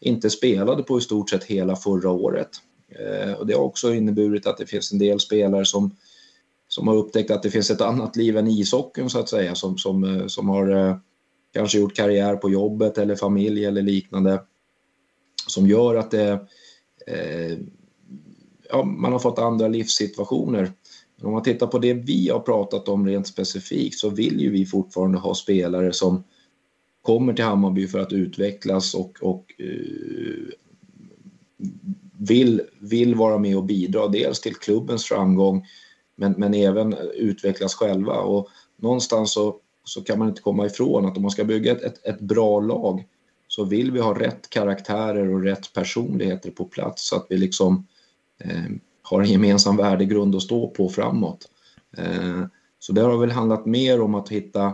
inte 0.00 0.30
spelade 0.30 0.82
på 0.82 0.98
i 0.98 1.00
stort 1.00 1.30
sett 1.30 1.44
hela 1.44 1.76
förra 1.76 2.10
året. 2.10 2.48
Eh, 2.88 3.32
och 3.32 3.46
det 3.46 3.54
har 3.54 3.62
också 3.62 3.94
inneburit 3.94 4.46
att 4.46 4.58
det 4.58 4.66
finns 4.66 4.92
en 4.92 4.98
del 4.98 5.20
spelare 5.20 5.64
som, 5.64 5.96
som 6.68 6.88
har 6.88 6.96
upptäckt 6.96 7.30
att 7.30 7.42
det 7.42 7.50
finns 7.50 7.70
ett 7.70 7.80
annat 7.80 8.16
liv 8.16 8.36
än 8.36 8.48
ishockeyn 8.48 9.10
så 9.10 9.18
att 9.18 9.28
säga, 9.28 9.54
som, 9.54 9.78
som, 9.78 10.04
eh, 10.04 10.26
som 10.26 10.48
har 10.48 11.00
kanske 11.52 11.78
gjort 11.78 11.96
karriär 11.96 12.36
på 12.36 12.50
jobbet 12.50 12.98
eller 12.98 13.16
familj 13.16 13.64
eller 13.64 13.82
liknande 13.82 14.42
som 15.46 15.66
gör 15.66 15.94
att 15.94 16.10
det, 16.10 16.30
eh, 17.06 17.58
ja, 18.70 18.84
man 18.84 19.12
har 19.12 19.18
fått 19.18 19.38
andra 19.38 19.68
livssituationer. 19.68 20.72
Men 21.16 21.26
om 21.26 21.32
man 21.32 21.42
tittar 21.42 21.66
på 21.66 21.78
det 21.78 21.94
vi 21.94 22.28
har 22.28 22.40
pratat 22.40 22.88
om 22.88 23.06
rent 23.06 23.26
specifikt 23.26 23.98
så 23.98 24.10
vill 24.10 24.40
ju 24.40 24.50
vi 24.50 24.66
fortfarande 24.66 25.18
ha 25.18 25.34
spelare 25.34 25.92
som 25.92 26.24
kommer 27.02 27.32
till 27.32 27.44
Hammarby 27.44 27.86
för 27.86 27.98
att 27.98 28.12
utvecklas 28.12 28.94
och, 28.94 29.18
och 29.20 29.54
eh, 29.58 30.54
vill, 32.18 32.62
vill 32.80 33.14
vara 33.14 33.38
med 33.38 33.56
och 33.56 33.64
bidra 33.64 34.08
dels 34.08 34.40
till 34.40 34.54
klubbens 34.54 35.04
framgång 35.04 35.66
men, 36.16 36.32
men 36.32 36.54
även 36.54 36.94
utvecklas 37.14 37.74
själva. 37.74 38.20
Och 38.20 38.48
någonstans 38.76 39.32
så 39.32 39.56
så 39.84 40.02
kan 40.02 40.18
man 40.18 40.28
inte 40.28 40.42
komma 40.42 40.66
ifrån 40.66 41.06
att 41.06 41.16
om 41.16 41.22
man 41.22 41.30
ska 41.30 41.44
bygga 41.44 41.72
ett, 41.72 41.82
ett, 41.82 42.06
ett, 42.06 42.20
bra 42.20 42.60
lag 42.60 43.06
så 43.48 43.64
vill 43.64 43.90
vi 43.90 44.00
ha 44.00 44.18
rätt 44.18 44.50
karaktärer 44.50 45.34
och 45.34 45.42
rätt 45.42 45.72
personligheter 45.72 46.50
på 46.50 46.64
plats 46.64 47.08
så 47.08 47.16
att 47.16 47.26
vi 47.28 47.36
liksom 47.36 47.86
eh, 48.38 48.64
har 49.02 49.20
en 49.20 49.30
gemensam 49.30 49.76
värdegrund 49.76 50.34
att 50.34 50.42
stå 50.42 50.68
på 50.68 50.88
framåt. 50.88 51.48
Eh, 51.96 52.44
så 52.78 52.92
det 52.92 53.00
har 53.00 53.16
väl 53.16 53.30
handlat 53.30 53.66
mer 53.66 54.00
om 54.00 54.14
att 54.14 54.28
hitta 54.28 54.72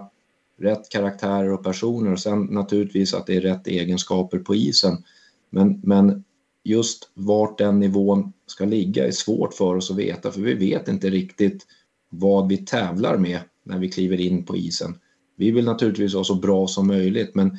rätt 0.58 0.88
karaktärer 0.88 1.52
och 1.52 1.64
personer 1.64 2.12
och 2.12 2.20
sen 2.20 2.42
naturligtvis 2.42 3.14
att 3.14 3.26
det 3.26 3.36
är 3.36 3.40
rätt 3.40 3.66
egenskaper 3.66 4.38
på 4.38 4.54
isen. 4.54 5.04
Men, 5.50 5.80
men 5.84 6.24
just 6.64 7.10
vart 7.14 7.58
den 7.58 7.80
nivån 7.80 8.32
ska 8.46 8.64
ligga 8.64 9.06
är 9.06 9.10
svårt 9.10 9.54
för 9.54 9.76
oss 9.76 9.90
att 9.90 9.96
veta 9.96 10.30
för 10.30 10.40
vi 10.40 10.54
vet 10.54 10.88
inte 10.88 11.10
riktigt 11.10 11.66
vad 12.08 12.48
vi 12.48 12.56
tävlar 12.56 13.16
med 13.16 13.40
när 13.68 13.78
vi 13.78 13.88
kliver 13.88 14.20
in 14.20 14.44
på 14.44 14.56
isen. 14.56 14.98
Vi 15.36 15.50
vill 15.50 15.64
naturligtvis 15.64 16.14
vara 16.14 16.24
så 16.24 16.34
bra 16.34 16.66
som 16.66 16.86
möjligt 16.86 17.34
men 17.34 17.58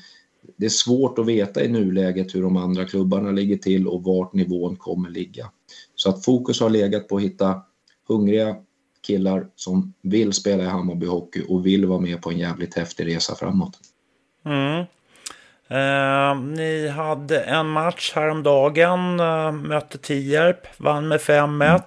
det 0.57 0.65
är 0.65 0.69
svårt 0.69 1.19
att 1.19 1.25
veta 1.25 1.63
i 1.63 1.67
nuläget 1.67 2.35
hur 2.35 2.41
de 2.41 2.57
andra 2.57 2.85
klubbarna 2.85 3.31
ligger 3.31 3.57
till 3.57 3.87
och 3.87 4.03
vart 4.03 4.33
nivån 4.33 4.75
kommer 4.75 5.09
ligga. 5.09 5.51
Så 5.95 6.09
att 6.09 6.25
fokus 6.25 6.61
har 6.61 6.69
legat 6.69 7.07
på 7.07 7.15
att 7.15 7.23
hitta 7.23 7.61
hungriga 8.07 8.55
killar 9.07 9.47
som 9.55 9.93
vill 10.01 10.33
spela 10.33 10.63
i 10.63 10.67
Hammarby 10.67 11.05
Hockey 11.05 11.43
och 11.47 11.65
vill 11.65 11.85
vara 11.85 11.99
med 11.99 12.21
på 12.21 12.31
en 12.31 12.37
jävligt 12.37 12.75
häftig 12.75 13.07
resa 13.07 13.35
framåt. 13.35 13.79
Mm. 14.45 14.85
Eh, 15.71 16.41
ni 16.41 16.87
hade 16.87 17.39
en 17.39 17.69
match 17.69 18.11
häromdagen, 18.15 19.19
eh, 19.19 19.51
mötte 19.51 19.97
Tierp, 19.97 20.67
vann 20.77 21.07
med 21.07 21.21
5-1. 21.21 21.81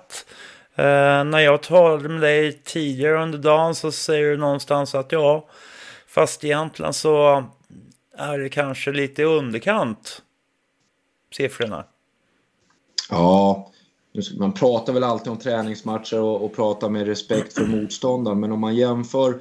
Eh, 0.75 1.25
när 1.25 1.39
jag 1.39 1.63
talade 1.63 2.09
med 2.09 2.21
dig 2.21 2.53
tidigare 2.65 3.23
under 3.23 3.39
dagen 3.39 3.75
så 3.75 3.93
säger 3.93 4.31
du 4.31 4.37
någonstans 4.37 4.95
att 4.95 5.13
ja, 5.13 5.47
fast 6.07 6.45
egentligen 6.45 6.93
så 6.93 7.45
är 8.17 8.39
det 8.39 8.49
kanske 8.49 8.93
lite 8.93 9.23
i 9.23 9.25
underkant, 9.25 10.23
siffrorna. 11.37 11.85
Ja, 13.11 13.71
man 14.39 14.53
pratar 14.53 14.93
väl 14.93 15.05
alltid 15.05 15.33
om 15.33 15.39
träningsmatcher 15.39 16.21
och, 16.21 16.45
och 16.45 16.55
pratar 16.55 16.89
med 16.89 17.07
respekt 17.07 17.53
för 17.53 17.67
motståndaren, 17.67 18.41
men 18.41 18.53
om 18.53 18.61
man 18.61 18.77
jämför 18.77 19.41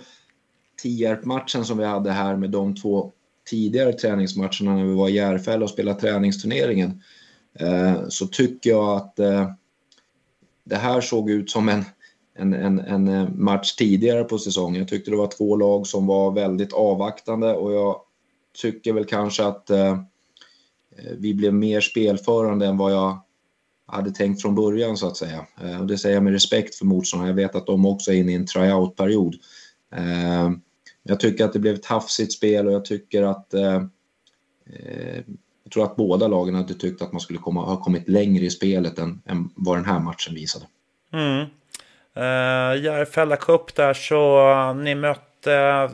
Tierp-matchen 0.81 1.65
som 1.65 1.77
vi 1.77 1.85
hade 1.85 2.11
här 2.11 2.35
med 2.35 2.50
de 2.50 2.75
två 2.75 3.11
tidigare 3.50 3.93
träningsmatcherna 3.93 4.75
när 4.75 4.83
vi 4.83 4.93
var 4.93 5.09
i 5.09 5.13
Järfälla 5.13 5.63
och 5.63 5.69
spelade 5.69 6.00
träningsturneringen 6.00 7.03
eh, 7.53 8.07
så 8.09 8.27
tycker 8.27 8.69
jag 8.69 8.97
att 8.97 9.19
eh, 9.19 9.51
det 10.63 10.75
här 10.75 11.01
såg 11.01 11.29
ut 11.29 11.51
som 11.51 11.69
en, 11.69 11.85
en, 12.35 12.53
en, 12.53 12.79
en, 12.79 13.07
eh, 13.07 13.29
match 13.29 13.75
tidigare 13.75 14.23
på 14.23 14.37
säsongen. 14.37 14.79
Jag 14.79 14.87
tyckte 14.87 15.11
det 15.11 15.17
var 15.17 15.37
två 15.37 15.55
lag 15.55 15.87
som 15.87 16.07
var 16.07 16.31
väldigt 16.31 16.73
avvaktande 16.73 17.53
och 17.53 17.73
jag 17.73 18.01
tycker 18.61 18.93
väl 18.93 19.05
kanske 19.05 19.45
att 19.45 19.69
eh, 19.69 19.91
eh, 20.97 21.13
vi 21.17 21.33
blev 21.33 21.53
mer 21.53 21.81
spelförande 21.81 22.65
än 22.65 22.77
vad 22.77 22.93
jag 22.93 23.21
hade 23.87 24.11
tänkt 24.11 24.41
från 24.41 24.55
början 24.55 24.97
så 24.97 25.07
att 25.07 25.17
säga. 25.17 25.45
Eh, 25.63 25.79
och 25.79 25.87
det 25.87 25.97
säger 25.97 26.15
jag 26.15 26.23
med 26.23 26.33
respekt 26.33 26.75
för 26.75 26.85
motståndarna. 26.85 27.29
Jag 27.29 27.35
vet 27.35 27.55
att 27.55 27.65
de 27.65 27.85
också 27.85 28.11
är 28.11 28.15
inne 28.15 28.31
i 28.31 28.35
en 28.35 28.45
tryout-period. 28.45 29.35
Eh, 29.95 30.51
jag 31.03 31.19
tycker 31.19 31.45
att 31.45 31.53
det 31.53 31.59
blev 31.59 31.75
ett 31.75 31.85
hafsigt 31.85 32.33
spel 32.33 32.67
och 32.67 32.73
jag 32.73 32.85
tycker 32.85 33.23
att 33.23 33.53
eh, 33.53 33.75
eh 34.65 35.23
jag 35.71 35.73
tror 35.73 35.85
att 35.85 35.95
båda 35.95 36.27
lagen 36.27 36.55
hade 36.55 36.73
tyckt 36.73 37.01
att 37.01 37.11
man 37.11 37.21
skulle 37.21 37.39
komma, 37.39 37.65
ha 37.65 37.77
kommit 37.77 38.09
längre 38.09 38.45
i 38.45 38.49
spelet 38.49 38.99
än, 38.99 39.21
än 39.25 39.49
vad 39.55 39.77
den 39.77 39.85
här 39.85 39.99
matchen 39.99 40.35
visade. 40.35 40.65
Mm. 41.13 41.39
Uh, 42.17 42.83
Järfälla 42.83 43.35
Cup 43.35 43.75
där 43.75 43.93
så 43.93 44.51
uh, 44.51 44.75
ni 44.75 44.95
mötte, 44.95 45.89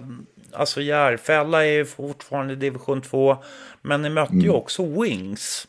alltså 0.53 0.81
Järfälla 0.81 1.65
är 1.65 1.71
ju 1.71 1.85
fortfarande 1.85 2.55
division 2.55 3.01
2, 3.01 3.37
men 3.81 4.01
ni 4.01 4.09
mötte 4.09 4.33
mm. 4.33 4.45
ju 4.45 4.49
också 4.49 5.01
Wings. 5.01 5.67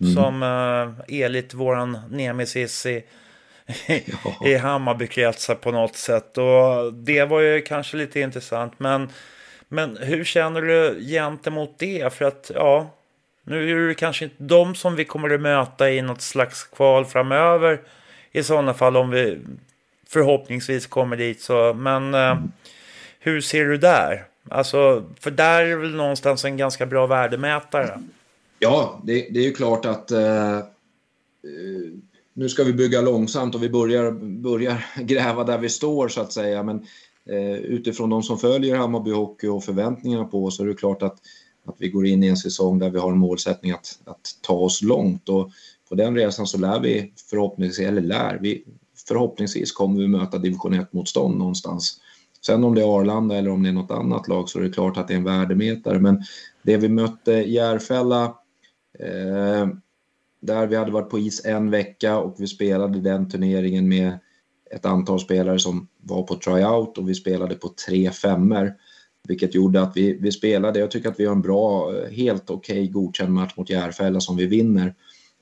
Mm. 0.00 0.14
Som 0.14 0.42
uh, 0.42 1.20
är 1.20 1.28
lite 1.28 1.56
våran 1.56 1.98
nemesis 2.10 2.86
i, 2.86 3.04
ja. 4.24 4.48
i 4.48 4.54
Hammarbykretsar 4.54 5.54
på 5.54 5.70
något 5.70 5.96
sätt. 5.96 6.38
Och 6.38 6.94
det 6.94 7.24
var 7.24 7.40
ju 7.40 7.60
kanske 7.60 7.96
lite 7.96 8.20
intressant. 8.20 8.72
Men, 8.78 9.08
men 9.68 9.96
hur 9.96 10.24
känner 10.24 10.62
du 10.62 11.00
gentemot 11.00 11.78
det? 11.78 12.12
För 12.12 12.24
att 12.24 12.50
ja, 12.54 12.97
nu 13.48 13.84
är 13.84 13.88
det 13.88 13.94
kanske 13.94 14.24
inte 14.24 14.36
de 14.38 14.74
som 14.74 14.96
vi 14.96 15.04
kommer 15.04 15.30
att 15.30 15.40
möta 15.40 15.90
i 15.90 16.02
något 16.02 16.22
slags 16.22 16.64
kval 16.64 17.04
framöver. 17.04 17.80
I 18.32 18.42
sådana 18.42 18.74
fall 18.74 18.96
om 18.96 19.10
vi 19.10 19.38
förhoppningsvis 20.08 20.86
kommer 20.86 21.16
dit. 21.16 21.40
Så, 21.40 21.74
men 21.74 22.14
eh, 22.14 22.38
hur 23.18 23.40
ser 23.40 23.64
du 23.64 23.76
där? 23.76 24.24
Alltså, 24.50 25.04
för 25.20 25.30
där 25.30 25.62
är 25.62 25.76
väl 25.76 25.94
någonstans 25.94 26.44
en 26.44 26.56
ganska 26.56 26.86
bra 26.86 27.06
värdemätare. 27.06 28.00
Ja, 28.58 29.00
det, 29.04 29.12
det 29.30 29.40
är 29.40 29.44
ju 29.44 29.52
klart 29.52 29.84
att 29.84 30.10
eh, 30.10 30.60
nu 32.34 32.48
ska 32.48 32.64
vi 32.64 32.72
bygga 32.72 33.00
långsamt 33.00 33.54
och 33.54 33.62
vi 33.62 33.68
börjar, 33.68 34.10
börjar 34.40 34.86
gräva 35.02 35.44
där 35.44 35.58
vi 35.58 35.68
står 35.68 36.08
så 36.08 36.20
att 36.20 36.32
säga. 36.32 36.62
Men 36.62 36.86
eh, 37.30 37.56
utifrån 37.56 38.10
de 38.10 38.22
som 38.22 38.38
följer 38.38 38.76
Hammarby 38.76 39.10
Hockey 39.10 39.46
och 39.46 39.64
förväntningarna 39.64 40.24
på 40.24 40.44
oss 40.44 40.56
så 40.56 40.62
är 40.62 40.66
det 40.66 40.74
klart 40.74 41.02
att, 41.02 41.18
att 41.68 41.76
vi 41.78 41.88
går 41.88 42.06
in 42.06 42.24
i 42.24 42.26
en 42.26 42.36
säsong 42.36 42.78
där 42.78 42.90
vi 42.90 42.98
har 42.98 43.12
en 43.12 43.18
målsättning 43.18 43.72
att, 43.72 43.98
att 44.04 44.38
ta 44.42 44.54
oss 44.54 44.82
långt. 44.82 45.28
Och 45.28 45.50
på 45.88 45.94
den 45.94 46.14
resan 46.14 46.46
så 46.46 46.58
lär 46.58 46.80
vi 46.80 47.12
förhoppningsvis, 47.30 47.88
eller 47.88 48.02
lär, 48.02 48.38
vi, 48.42 48.64
förhoppningsvis 49.08 49.72
kommer 49.72 50.00
vi 50.00 50.08
möta 50.08 50.38
division 50.38 50.74
1-motstånd 50.74 51.38
någonstans. 51.38 52.00
Sen 52.46 52.64
om 52.64 52.74
det 52.74 52.80
är 52.80 52.98
Arlanda 53.00 53.36
eller 53.36 53.50
om 53.50 53.62
det 53.62 53.68
är 53.68 53.72
något 53.72 53.90
annat 53.90 54.28
lag 54.28 54.48
så 54.48 54.58
är 54.58 54.62
det 54.62 54.70
klart 54.70 54.96
att 54.96 55.08
det 55.08 55.14
är 55.14 55.18
en 55.18 55.24
värdemätare. 55.24 55.98
Men 55.98 56.22
det 56.62 56.76
vi 56.76 56.88
mötte 56.88 57.32
Järfälla, 57.32 58.24
eh, 58.98 59.68
där 60.40 60.66
vi 60.66 60.76
hade 60.76 60.92
varit 60.92 61.10
på 61.10 61.18
is 61.18 61.44
en 61.44 61.70
vecka 61.70 62.18
och 62.18 62.34
vi 62.38 62.46
spelade 62.46 63.00
den 63.00 63.30
turneringen 63.30 63.88
med 63.88 64.18
ett 64.70 64.86
antal 64.86 65.20
spelare 65.20 65.58
som 65.58 65.88
var 66.02 66.22
på 66.22 66.36
tryout 66.36 66.98
och 66.98 67.08
vi 67.08 67.14
spelade 67.14 67.54
på 67.54 67.68
tre 67.86 68.10
femmer. 68.10 68.74
Vilket 69.28 69.54
gjorde 69.54 69.82
att 69.82 69.96
vi, 69.96 70.18
vi 70.20 70.32
spelade, 70.32 70.78
jag 70.78 70.90
tycker 70.90 71.08
att 71.08 71.20
vi 71.20 71.26
har 71.26 71.32
en 71.32 71.42
bra, 71.42 71.96
eh, 71.96 72.10
helt 72.10 72.50
okej 72.50 72.80
okay, 72.80 72.88
godkänd 72.88 73.32
match 73.32 73.52
mot 73.56 73.70
Järfälla 73.70 74.20
som 74.20 74.36
vi 74.36 74.46
vinner. 74.46 74.94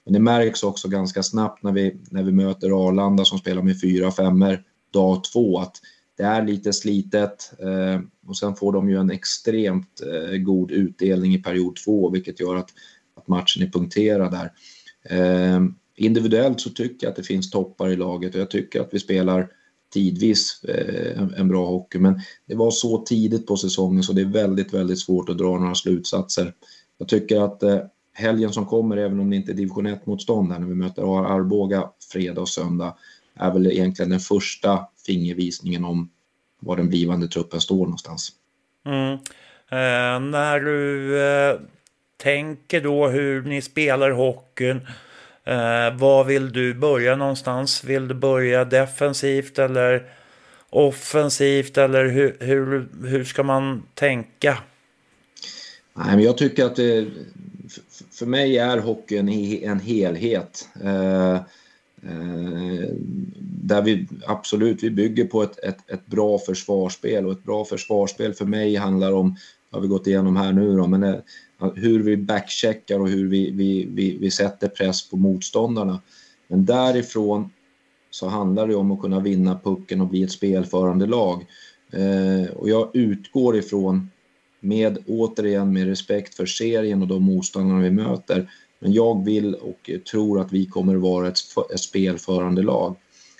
Men 0.04 0.12
det 0.12 0.20
märks 0.20 0.62
också 0.62 0.88
ganska 0.88 1.22
snabbt 1.22 1.62
när 1.62 1.72
vi, 1.72 1.96
när 2.10 2.22
vi 2.22 2.32
möter 2.32 2.88
Arlanda 2.88 3.24
som 3.24 3.38
spelar 3.38 3.62
med 3.62 3.80
fyra 3.80 4.10
femmer 4.10 4.62
dag 4.92 5.24
två 5.24 5.58
att 5.58 5.80
det 6.16 6.22
är 6.22 6.42
lite 6.42 6.72
slitet 6.72 7.52
eh, 7.58 8.00
och 8.26 8.36
sen 8.36 8.54
får 8.54 8.72
de 8.72 8.90
ju 8.90 8.96
en 8.96 9.10
extremt 9.10 10.00
eh, 10.00 10.38
god 10.38 10.70
utdelning 10.70 11.34
i 11.34 11.38
period 11.38 11.76
två 11.84 12.10
vilket 12.10 12.40
gör 12.40 12.56
att, 12.56 12.70
att 13.16 13.28
matchen 13.28 13.62
är 13.62 13.66
punkterad 13.66 14.32
där. 14.32 14.52
Eh, 15.10 15.60
individuellt 15.96 16.60
så 16.60 16.70
tycker 16.70 17.06
jag 17.06 17.10
att 17.10 17.16
det 17.16 17.22
finns 17.22 17.50
toppar 17.50 17.88
i 17.88 17.96
laget 17.96 18.34
och 18.34 18.40
jag 18.40 18.50
tycker 18.50 18.80
att 18.80 18.94
vi 18.94 18.98
spelar 18.98 19.48
tidvis 19.92 20.64
eh, 20.64 21.22
en, 21.36 21.48
bra 21.48 21.66
hockey 21.66 21.98
men 21.98 22.20
det 22.46 22.54
var 22.54 22.70
så 22.70 22.98
tidigt 22.98 23.46
på 23.46 23.56
säsongen 23.56 24.02
så 24.02 24.12
det 24.12 24.20
är 24.20 24.26
väldigt, 24.26 24.74
väldigt 24.74 25.00
svårt 25.00 25.28
att 25.28 25.38
dra 25.38 25.58
några 25.58 25.74
slutsatser. 25.74 26.52
Jag 26.98 27.08
tycker 27.08 27.40
att 27.40 27.62
eh, 27.62 27.78
helgen 28.12 28.52
som 28.52 28.66
kommer, 28.66 28.96
även 28.96 29.20
om 29.20 29.30
det 29.30 29.36
inte 29.36 29.52
är 29.52 29.54
division 29.54 29.86
1-motstånd 29.86 30.48
när 30.48 30.60
vi 30.60 30.74
möter 30.74 31.02
Arboga 31.36 31.90
fredag 32.12 32.40
och 32.40 32.48
söndag, 32.48 32.94
är 33.34 33.52
väl 33.52 33.66
egentligen 33.66 34.10
den 34.10 34.20
första 34.20 34.86
fingervisningen 35.06 35.84
om 35.84 36.10
var 36.60 36.76
den 36.76 36.88
blivande 36.88 37.28
truppen 37.28 37.60
står 37.60 37.84
någonstans. 37.84 38.32
Mm. 38.86 39.12
Eh, 39.70 40.30
när 40.30 40.60
du 40.60 41.18
eh, 41.22 41.60
tänker 42.16 42.80
då 42.80 43.08
hur 43.08 43.42
ni 43.42 43.62
spelar 43.62 44.10
hockeyn, 44.10 44.86
eh, 45.46 45.98
var 45.98 46.24
vill 46.24 46.52
du 46.52 46.74
börja 46.74 47.16
någonstans? 47.16 47.84
Vill 47.84 48.08
du 48.08 48.14
börja 48.14 48.64
defensivt 48.64 49.58
eller 49.58 50.10
offensivt 50.70 51.78
eller 51.78 52.06
hur, 52.06 52.36
hur, 52.40 52.88
hur 53.06 53.24
ska 53.24 53.42
man 53.42 53.82
tänka? 53.94 54.58
Nej, 55.94 56.16
men 56.16 56.24
jag 56.24 56.38
tycker 56.38 56.64
att 56.64 56.76
det, 56.76 57.06
för 58.12 58.26
mig 58.26 58.58
är 58.58 58.78
hockeyn 58.78 59.28
en 59.62 59.80
helhet. 59.80 60.68
Eh, 60.84 61.34
eh, 62.02 62.88
där 63.40 63.82
vi 63.82 64.08
absolut, 64.26 64.82
vi 64.82 64.90
bygger 64.90 65.24
på 65.24 65.42
ett, 65.42 65.58
ett, 65.64 65.90
ett, 65.90 66.06
bra 66.06 66.38
försvarsspel 66.38 67.26
och 67.26 67.32
ett 67.32 67.44
bra 67.44 67.64
försvarsspel 67.64 68.34
för 68.34 68.44
mig 68.44 68.76
handlar 68.76 69.12
om, 69.12 69.36
har 69.70 69.80
vi 69.80 69.88
gått 69.88 70.06
igenom 70.06 70.36
här 70.36 70.52
nu 70.52 70.76
då, 70.76 70.86
men 70.86 71.00
det, 71.00 71.22
hur 71.74 72.02
vi 72.02 72.16
backcheckar 72.16 73.00
och 73.00 73.08
hur 73.08 73.28
vi, 73.28 73.50
vi, 73.50 73.88
vi, 73.90 74.16
vi 74.20 74.30
sätter 74.30 74.68
press 74.68 75.10
på 75.10 75.16
motståndarna. 75.16 76.00
Men 76.48 76.64
därifrån 76.64 77.50
så 78.10 78.28
handlar 78.28 78.68
det 78.68 78.74
om 78.74 78.90
att 78.90 79.00
kunna 79.00 79.20
vinna 79.20 79.60
pucken 79.64 80.00
och 80.00 80.06
bli 80.06 80.22
ett 80.22 80.32
spelförande 80.32 81.06
lag. 81.06 81.46
Eh, 81.92 82.50
och 82.56 82.68
jag 82.68 82.96
utgår 82.96 83.56
ifrån 83.56 84.10
med 84.60 84.98
återigen 85.06 85.72
med 85.72 85.86
respekt 85.86 86.34
för 86.34 86.46
serien 86.46 87.02
och 87.02 87.08
de 87.08 87.22
motståndarna 87.22 87.80
vi 87.80 87.90
möter. 87.90 88.50
Men 88.78 88.92
jag 88.92 89.24
vill 89.24 89.54
och 89.54 89.90
tror 90.10 90.40
att 90.40 90.52
vi 90.52 90.66
kommer 90.66 90.94
att 90.94 91.02
vara 91.02 91.28
ett, 91.28 91.38
ett 91.74 91.80
spelförande 91.80 92.62
lag. 92.62 92.96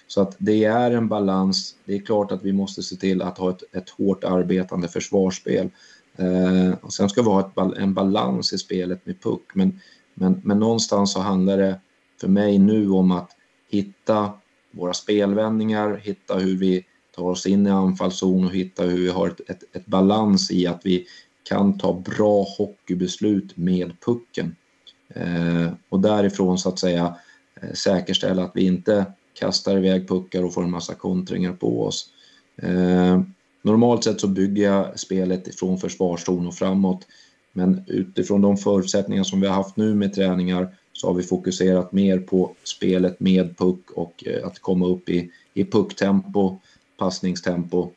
Så 0.07 0.21
att 0.21 0.37
det 0.39 0.65
är 0.65 0.91
en 0.91 1.09
balans. 1.09 1.75
Det 1.85 1.95
är 1.95 1.99
klart 1.99 2.33
att 2.33 2.45
vi 2.45 2.53
måste 2.53 2.83
se 2.83 2.97
till 2.97 3.23
att 3.23 3.39
ha 3.39 3.51
ett, 3.51 3.75
ett 3.75 3.91
hårt 3.91 4.25
arbetande 4.25 4.89
försvarsspel. 4.89 5.71
Eh, 6.19 6.75
och 6.81 6.93
sen 6.93 7.09
ska 7.09 7.23
vi 7.23 7.29
ha 7.29 7.41
ett, 7.41 7.79
en 7.79 7.95
balans 7.95 8.53
i 8.53 8.59
spelet 8.59 9.07
med 9.07 9.23
puck. 9.23 9.55
Men, 9.55 9.81
men, 10.15 10.41
men 10.45 10.59
någonstans 10.59 11.13
så 11.13 11.21
handlar 11.21 11.59
det 11.59 11.81
för 12.21 12.29
mig 12.29 12.59
nu 12.59 12.91
om 12.91 13.11
att 13.11 13.31
hitta 13.69 14.33
våra 14.71 14.93
spelvändningar, 14.93 15.97
hitta 15.97 16.35
hur 16.35 16.57
vi 16.57 16.85
tar 17.17 17.25
oss 17.25 17.47
in 17.47 17.67
i 17.67 17.71
anfallszon 17.71 18.45
och 18.45 18.55
hitta 18.55 18.83
hur 18.83 18.99
vi 18.99 19.09
har 19.09 19.29
ett, 19.29 19.51
ett, 19.51 19.77
ett 19.77 19.87
balans 19.87 20.51
i 20.51 20.67
att 20.67 20.81
vi 20.85 21.07
kan 21.49 21.79
ta 21.79 21.93
bra 21.93 22.47
hockeybeslut 22.59 23.57
med 23.57 24.01
pucken. 24.01 24.57
Eh, 25.09 25.73
och 25.89 26.01
därifrån 26.01 26.59
så 26.59 26.69
att 26.69 26.79
säga 26.79 27.17
eh, 27.63 27.73
säkerställa 27.73 28.45
att 28.45 28.53
vi 28.55 28.67
inte 28.67 29.05
kastar 29.35 29.77
iväg 29.77 30.09
puckar 30.09 30.43
och 30.43 30.55
får 30.55 30.63
en 30.63 30.71
massa 30.71 30.95
kontringar 30.95 31.53
på 31.53 31.83
oss. 31.83 32.11
Eh, 32.63 33.21
normalt 33.67 34.05
sett 34.05 34.21
så 34.21 34.29
bygger 34.29 34.65
jag 34.65 35.01
spelet 35.01 35.55
från 35.55 35.79
försvarszon 35.79 36.47
och 36.47 36.55
framåt. 36.55 37.07
Men 37.53 37.85
utifrån 37.87 38.41
de 38.41 38.57
förutsättningar 38.57 39.25
som 39.25 39.41
vi 39.41 39.47
har 39.47 39.55
haft 39.55 39.77
nu 39.77 39.95
med 39.95 40.15
träningar 40.15 40.69
så 40.93 41.07
har 41.07 41.15
vi 41.15 41.23
fokuserat 41.23 41.93
mer 41.93 42.19
på 42.19 42.55
spelet 42.65 43.21
med 43.21 43.59
puck 43.59 43.91
och 43.95 44.25
eh, 44.27 44.47
att 44.47 44.59
komma 44.59 44.87
upp 44.87 45.09
i, 45.09 45.31
i 45.55 45.65
pucktempo, 45.65 46.59
passningstempo. 46.99 47.91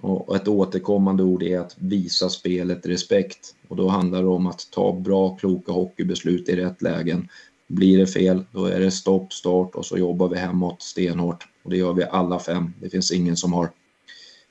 Och 0.00 0.36
ett 0.36 0.48
återkommande 0.48 1.22
ord 1.22 1.42
är 1.42 1.58
att 1.58 1.76
visa 1.78 2.28
spelet 2.28 2.86
respekt. 2.86 3.54
Och 3.68 3.76
då 3.76 3.88
handlar 3.88 4.22
det 4.22 4.28
om 4.28 4.46
att 4.46 4.70
ta 4.70 4.92
bra, 4.92 5.36
kloka 5.36 5.72
hockeybeslut 5.72 6.48
i 6.48 6.56
rätt 6.56 6.82
lägen. 6.82 7.28
Blir 7.66 7.98
det 7.98 8.06
fel, 8.06 8.44
då 8.52 8.66
är 8.66 8.80
det 8.80 8.90
stopp, 8.90 9.32
start 9.32 9.74
och 9.74 9.86
så 9.86 9.98
jobbar 9.98 10.28
vi 10.28 10.36
hemåt 10.36 10.82
stenhårt. 10.82 11.48
Och 11.62 11.70
det 11.70 11.76
gör 11.76 11.92
vi 11.92 12.04
alla 12.04 12.38
fem. 12.38 12.72
Det 12.80 12.90
finns 12.90 13.12
ingen 13.12 13.36
som 13.36 13.52
har 13.52 13.70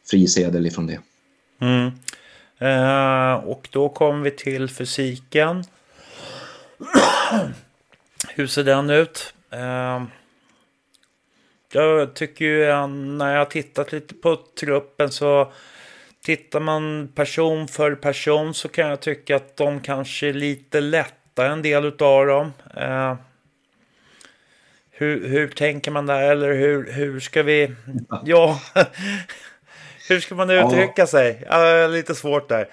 frisedel 0.10 0.66
ifrån 0.66 0.88
det. 0.88 1.00
Mm. 1.60 1.92
Eh, 2.58 3.34
och 3.34 3.68
då 3.72 3.90
kommer 3.90 4.24
vi 4.24 4.32
till 4.32 4.70
fysiken. 4.70 5.64
Hur 8.30 8.48
ser 8.48 8.64
den 8.64 8.90
ut? 8.90 9.34
Eh, 9.50 10.04
jag 11.72 12.14
tycker 12.14 12.46
ju 12.46 12.88
när 12.88 13.32
jag 13.32 13.40
har 13.40 13.46
tittat 13.46 13.92
lite 13.92 14.14
på 14.14 14.40
truppen 14.60 15.12
så 15.12 15.52
tittar 16.22 16.60
man 16.60 17.08
person 17.16 17.68
för 17.68 17.96
person 17.96 18.54
så 18.54 18.68
kan 18.68 18.88
jag 18.88 19.00
tycka 19.00 19.36
att 19.36 19.58
de 19.58 19.80
kanske 19.80 20.28
är 20.28 20.34
lite 20.34 20.82
lättare 20.82 21.48
en 21.48 21.62
del 21.62 21.86
utav 21.86 22.26
dem. 22.26 22.54
Eh, 22.78 23.16
hur, 24.92 25.28
hur 25.28 25.48
tänker 25.48 25.92
man 25.92 26.06
där? 26.06 26.32
Eller 26.32 26.54
hur, 26.54 26.92
hur 26.92 27.20
ska 27.20 27.44
vi... 27.44 27.76
Ja, 28.26 28.62
hur 30.10 30.20
ska 30.20 30.36
man 30.36 30.50
uttrycka 30.50 30.94
ja. 30.96 31.08
sig? 31.08 31.44
Ja, 31.50 31.88
lite 31.88 32.16
svårt 32.16 32.50
där. 32.50 32.70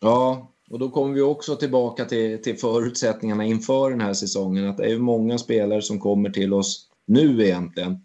Ja, 0.00 0.50
och 0.70 0.78
då 0.78 0.90
kommer 0.90 1.14
vi 1.14 1.20
också 1.20 1.56
tillbaka 1.56 2.04
till, 2.04 2.42
till 2.42 2.58
förutsättningarna 2.58 3.44
inför 3.44 3.90
den 3.90 4.00
här 4.00 4.14
säsongen. 4.14 4.68
Att 4.68 4.76
det 4.76 4.92
är 4.92 4.98
många 4.98 5.38
spelare 5.38 5.82
som 5.82 6.00
kommer 6.00 6.30
till 6.30 6.52
oss 6.52 6.86
nu 7.06 7.44
egentligen. 7.44 8.00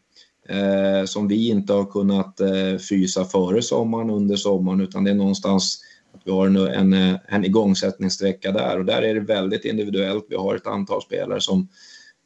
Eh, 0.50 1.06
som 1.06 1.28
vi 1.28 1.50
inte 1.50 1.74
har 1.74 1.86
kunnat 1.86 2.40
eh, 2.40 2.78
fysa 2.90 3.26
före 3.26 3.62
sommaren, 3.62 4.10
under 4.10 4.36
sommaren, 4.36 4.82
utan 4.82 5.04
det 5.04 5.12
är 5.12 5.16
någonstans 5.16 5.80
att 6.14 6.22
vi 6.24 6.32
har 6.32 6.48
en, 6.48 6.94
en, 6.94 7.18
en 7.28 7.46
igångsättningssträcka 7.46 8.52
där. 8.52 8.80
Och 8.80 8.86
där 8.86 9.02
är 9.02 9.14
det 9.14 9.20
väldigt 9.20 9.66
individuellt. 9.66 10.26
Vi 10.30 10.36
har 10.36 10.56
ett 10.56 10.68
antal 10.68 11.02
spelare 11.02 11.42
som, 11.42 11.68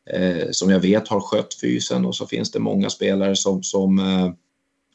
eh, 0.09 0.47
som 0.51 0.69
jag 0.69 0.79
vet 0.79 1.07
har 1.07 1.19
skött 1.19 1.53
fysen 1.61 2.05
och 2.05 2.15
så 2.15 2.27
finns 2.27 2.51
det 2.51 2.59
många 2.59 2.89
spelare 2.89 3.35
som, 3.35 3.63
som 3.63 3.99
eh, 3.99 4.31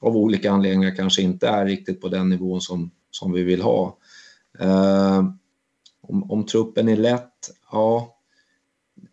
av 0.01 0.17
olika 0.17 0.51
anledningar 0.51 0.97
kanske 0.97 1.23
inte 1.23 1.49
är 1.49 1.67
riktigt 1.67 2.01
på 2.01 2.09
den 2.09 2.29
nivån 2.29 2.61
som, 2.61 2.91
som 3.11 3.33
vi 3.33 3.43
vill 3.43 3.63
ha. 3.63 3.99
Eh, 4.59 5.25
om, 6.01 6.31
om, 6.31 6.47
truppen 6.47 6.89
är 6.89 6.97
lätt, 6.97 7.51
ja. 7.73 8.11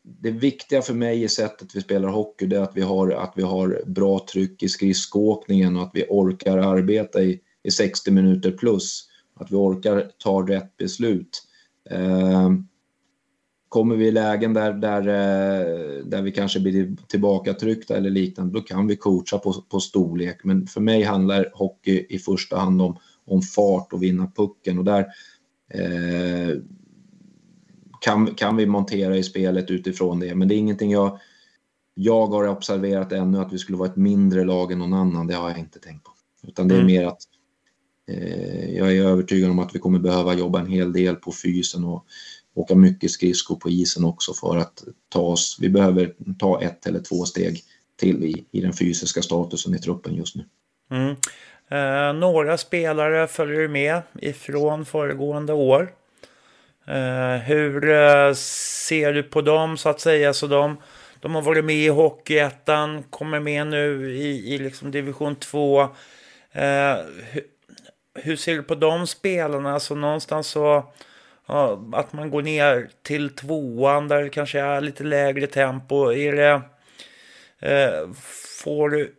Det 0.03 0.31
viktiga 0.31 0.81
för 0.81 0.93
mig 0.93 1.23
i 1.23 1.29
sättet 1.29 1.75
vi 1.75 1.81
spelar 1.81 2.09
hockey 2.09 2.45
det 2.45 2.57
är 2.57 2.61
att 2.61 2.77
vi 2.77 2.81
har, 2.81 3.11
att 3.11 3.33
vi 3.35 3.43
har 3.43 3.81
bra 3.85 4.25
tryck 4.31 4.63
i 4.63 4.69
skridskoåkningen 4.69 5.77
och 5.77 5.83
att 5.83 5.91
vi 5.93 6.05
orkar 6.09 6.57
arbeta 6.57 7.21
i, 7.21 7.39
i 7.63 7.71
60 7.71 8.11
minuter 8.11 8.51
plus. 8.51 9.07
Att 9.33 9.51
vi 9.51 9.55
orkar 9.55 10.11
ta 10.17 10.47
rätt 10.47 10.77
beslut. 10.77 11.43
Eh, 11.89 12.49
kommer 13.71 13.95
vi 13.95 14.07
i 14.07 14.11
lägen 14.11 14.53
där, 14.53 14.73
där, 14.73 15.07
eh, 15.07 16.05
där 16.05 16.21
vi 16.21 16.31
kanske 16.31 16.59
blir 16.59 16.95
tillbakatryckta 17.07 17.97
eller 17.97 18.09
liknande, 18.09 18.53
då 18.53 18.61
kan 18.61 18.87
vi 18.87 18.95
coacha 18.95 19.37
på, 19.37 19.53
på 19.53 19.79
storlek. 19.79 20.43
Men 20.43 20.67
för 20.67 20.81
mig 20.81 21.03
handlar 21.03 21.51
hockey 21.53 22.05
i 22.09 22.19
första 22.19 22.57
hand 22.57 22.81
om, 22.81 22.97
om 23.25 23.41
fart 23.41 23.93
och 23.93 24.03
vinna 24.03 24.31
pucken. 24.35 24.77
Och 24.77 24.85
där, 24.85 25.05
Eh, 25.73 26.57
kan, 28.01 28.35
kan 28.35 28.55
vi 28.55 28.65
montera 28.65 29.17
i 29.17 29.23
spelet 29.23 29.71
utifrån 29.71 30.19
det. 30.19 30.35
Men 30.35 30.47
det 30.47 30.55
är 30.55 30.57
ingenting 30.57 30.91
jag, 30.91 31.19
jag 31.93 32.27
har 32.27 32.47
observerat 32.47 33.11
ännu 33.11 33.37
att 33.37 33.53
vi 33.53 33.57
skulle 33.57 33.77
vara 33.77 33.89
ett 33.89 33.95
mindre 33.95 34.43
lag 34.43 34.71
än 34.71 34.79
någon 34.79 34.93
annan. 34.93 35.27
Det 35.27 35.33
har 35.33 35.49
jag 35.49 35.59
inte 35.59 35.79
tänkt 35.79 36.03
på. 36.03 36.11
Utan 36.47 36.67
det 36.67 36.75
är 36.75 36.79
mm. 36.79 36.93
mer 36.93 37.05
att 37.05 37.21
eh, 38.11 38.75
jag 38.75 38.97
är 38.97 39.05
övertygad 39.05 39.51
om 39.51 39.59
att 39.59 39.75
vi 39.75 39.79
kommer 39.79 39.99
behöva 39.99 40.33
jobba 40.33 40.59
en 40.59 40.67
hel 40.67 40.93
del 40.93 41.15
på 41.15 41.31
fysen 41.43 41.83
och 41.83 42.05
åka 42.53 42.75
mycket 42.75 43.11
skridskor 43.11 43.55
på 43.55 43.69
isen 43.69 44.05
också 44.05 44.33
för 44.33 44.57
att 44.57 44.83
ta 45.09 45.21
oss. 45.21 45.57
Vi 45.61 45.69
behöver 45.69 46.13
ta 46.39 46.61
ett 46.61 46.87
eller 46.87 46.99
två 46.99 47.25
steg 47.25 47.63
till 47.99 48.23
i, 48.23 48.45
i 48.51 48.61
den 48.61 48.73
fysiska 48.73 49.21
statusen 49.21 49.75
i 49.75 49.79
truppen 49.79 50.15
just 50.15 50.35
nu. 50.35 50.45
Mm. 50.91 51.15
Eh, 51.69 52.13
några 52.13 52.57
spelare 52.57 53.27
följer 53.27 53.67
med 53.67 54.01
ifrån 54.21 54.85
föregående 54.85 55.53
år. 55.53 55.93
Eh, 56.87 57.35
hur 57.35 57.89
eh, 57.89 58.33
ser 58.33 59.13
du 59.13 59.23
på 59.23 59.41
dem 59.41 59.77
så 59.77 59.89
att 59.89 59.99
säga? 59.99 60.33
Så 60.33 60.47
de, 60.47 60.77
de 61.19 61.35
har 61.35 61.41
varit 61.41 61.65
med 61.65 61.75
i 61.75 61.87
Hockeyettan, 61.87 63.03
kommer 63.03 63.39
med 63.39 63.67
nu 63.67 64.15
i, 64.15 64.53
i 64.53 64.57
liksom 64.57 64.91
division 64.91 65.35
2. 65.35 65.81
Eh, 65.81 65.87
hur, 67.31 67.43
hur, 68.15 68.35
ser 68.35 68.55
du 68.55 68.63
på 68.63 68.75
de 68.75 69.07
spelarna? 69.07 69.79
Så 69.79 69.95
någonstans 69.95 70.47
så 70.47 70.93
att 71.93 72.13
man 72.13 72.29
går 72.29 72.41
ner 72.41 72.89
till 73.01 73.29
tvåan 73.29 74.07
där 74.07 74.23
det 74.23 74.29
kanske 74.29 74.59
är 74.59 74.81
lite 74.81 75.03
lägre 75.03 75.47
tempo. 75.47 76.11
Är 76.11 76.33
det, 76.33 76.61
eh, 77.59 78.11
får 78.63 78.89
du 78.89 79.15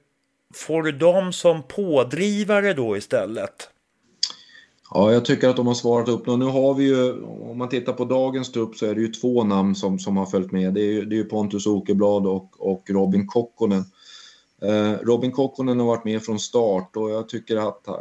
Får 0.54 0.82
du 0.82 0.92
dem 0.92 1.32
som 1.32 1.62
pådrivare 1.62 2.74
då 2.74 2.96
istället? 2.96 3.68
Ja, 4.90 5.12
jag 5.12 5.24
tycker 5.24 5.48
att 5.48 5.56
de 5.56 5.66
har 5.66 5.74
svarat 5.74 6.08
upp. 6.08 6.26
Nu 6.26 6.44
har 6.44 6.74
vi 6.74 6.84
ju, 6.84 7.22
om 7.22 7.58
man 7.58 7.68
tittar 7.68 7.92
på 7.92 8.04
dagens 8.04 8.52
trupp 8.52 8.76
så 8.76 8.86
är 8.86 8.94
det 8.94 9.00
ju 9.00 9.08
två 9.08 9.44
namn 9.44 9.74
som, 9.74 9.98
som 9.98 10.16
har 10.16 10.26
följt 10.26 10.52
med. 10.52 10.74
Det 10.74 10.80
är 10.80 10.92
ju, 10.92 11.04
det 11.04 11.14
är 11.14 11.18
ju 11.18 11.24
Pontus 11.24 11.66
Åkerblad 11.66 12.26
och, 12.26 12.50
och 12.58 12.90
Robin 12.90 13.26
Kokkonen. 13.26 13.84
Eh, 14.62 14.92
Robin 15.02 15.32
Kokkonen 15.32 15.80
har 15.80 15.86
varit 15.86 16.04
med 16.04 16.22
från 16.22 16.38
start 16.38 16.96
och 16.96 17.10
jag 17.10 17.28
tycker 17.28 17.56
att 17.56 17.88
eh, 17.88 17.94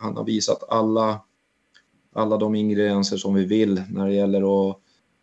han 0.00 0.16
har 0.16 0.24
visat 0.24 0.64
alla, 0.68 1.20
alla 2.16 2.36
de 2.36 2.54
ingredienser 2.54 3.16
som 3.16 3.34
vi 3.34 3.44
vill 3.44 3.82
när 3.90 4.06
det 4.06 4.14
gäller 4.14 4.70
att 4.70 4.76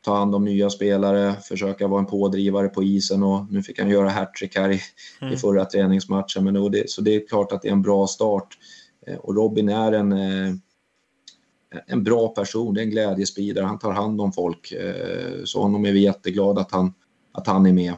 ta 0.05 0.15
hand 0.15 0.35
om 0.35 0.45
nya 0.45 0.69
spelare, 0.69 1.35
försöka 1.43 1.87
vara 1.87 1.99
en 1.99 2.05
pådrivare 2.05 2.67
på 2.67 2.83
isen 2.83 3.23
och 3.23 3.51
nu 3.51 3.63
fick 3.63 3.79
han 3.79 3.89
göra 3.89 4.09
hattrick 4.09 4.55
här 4.55 4.69
i, 4.69 4.79
mm. 5.21 5.33
i 5.33 5.37
förra 5.37 5.65
träningsmatchen. 5.65 6.43
Men 6.43 6.71
det, 6.71 6.89
så 6.89 7.01
det 7.01 7.15
är 7.15 7.27
klart 7.27 7.51
att 7.51 7.61
det 7.61 7.67
är 7.67 7.71
en 7.71 7.81
bra 7.81 8.07
start. 8.07 8.57
Eh, 9.07 9.15
och 9.17 9.35
Robin 9.35 9.69
är 9.69 9.91
en, 9.91 10.11
eh, 10.11 10.53
en 11.87 12.03
bra 12.03 12.27
person, 12.27 12.73
det 12.73 12.81
är 12.81 12.83
en 12.83 12.89
glädjespridare, 12.89 13.65
han 13.65 13.79
tar 13.79 13.91
hand 13.91 14.21
om 14.21 14.31
folk. 14.31 14.71
Eh, 14.71 15.43
så 15.43 15.61
honom 15.61 15.85
är 15.85 15.91
vi 15.91 15.99
jätteglada 15.99 16.61
att 16.61 16.71
han, 16.71 16.93
att 17.31 17.47
han 17.47 17.65
är 17.65 17.73
med. 17.73 17.93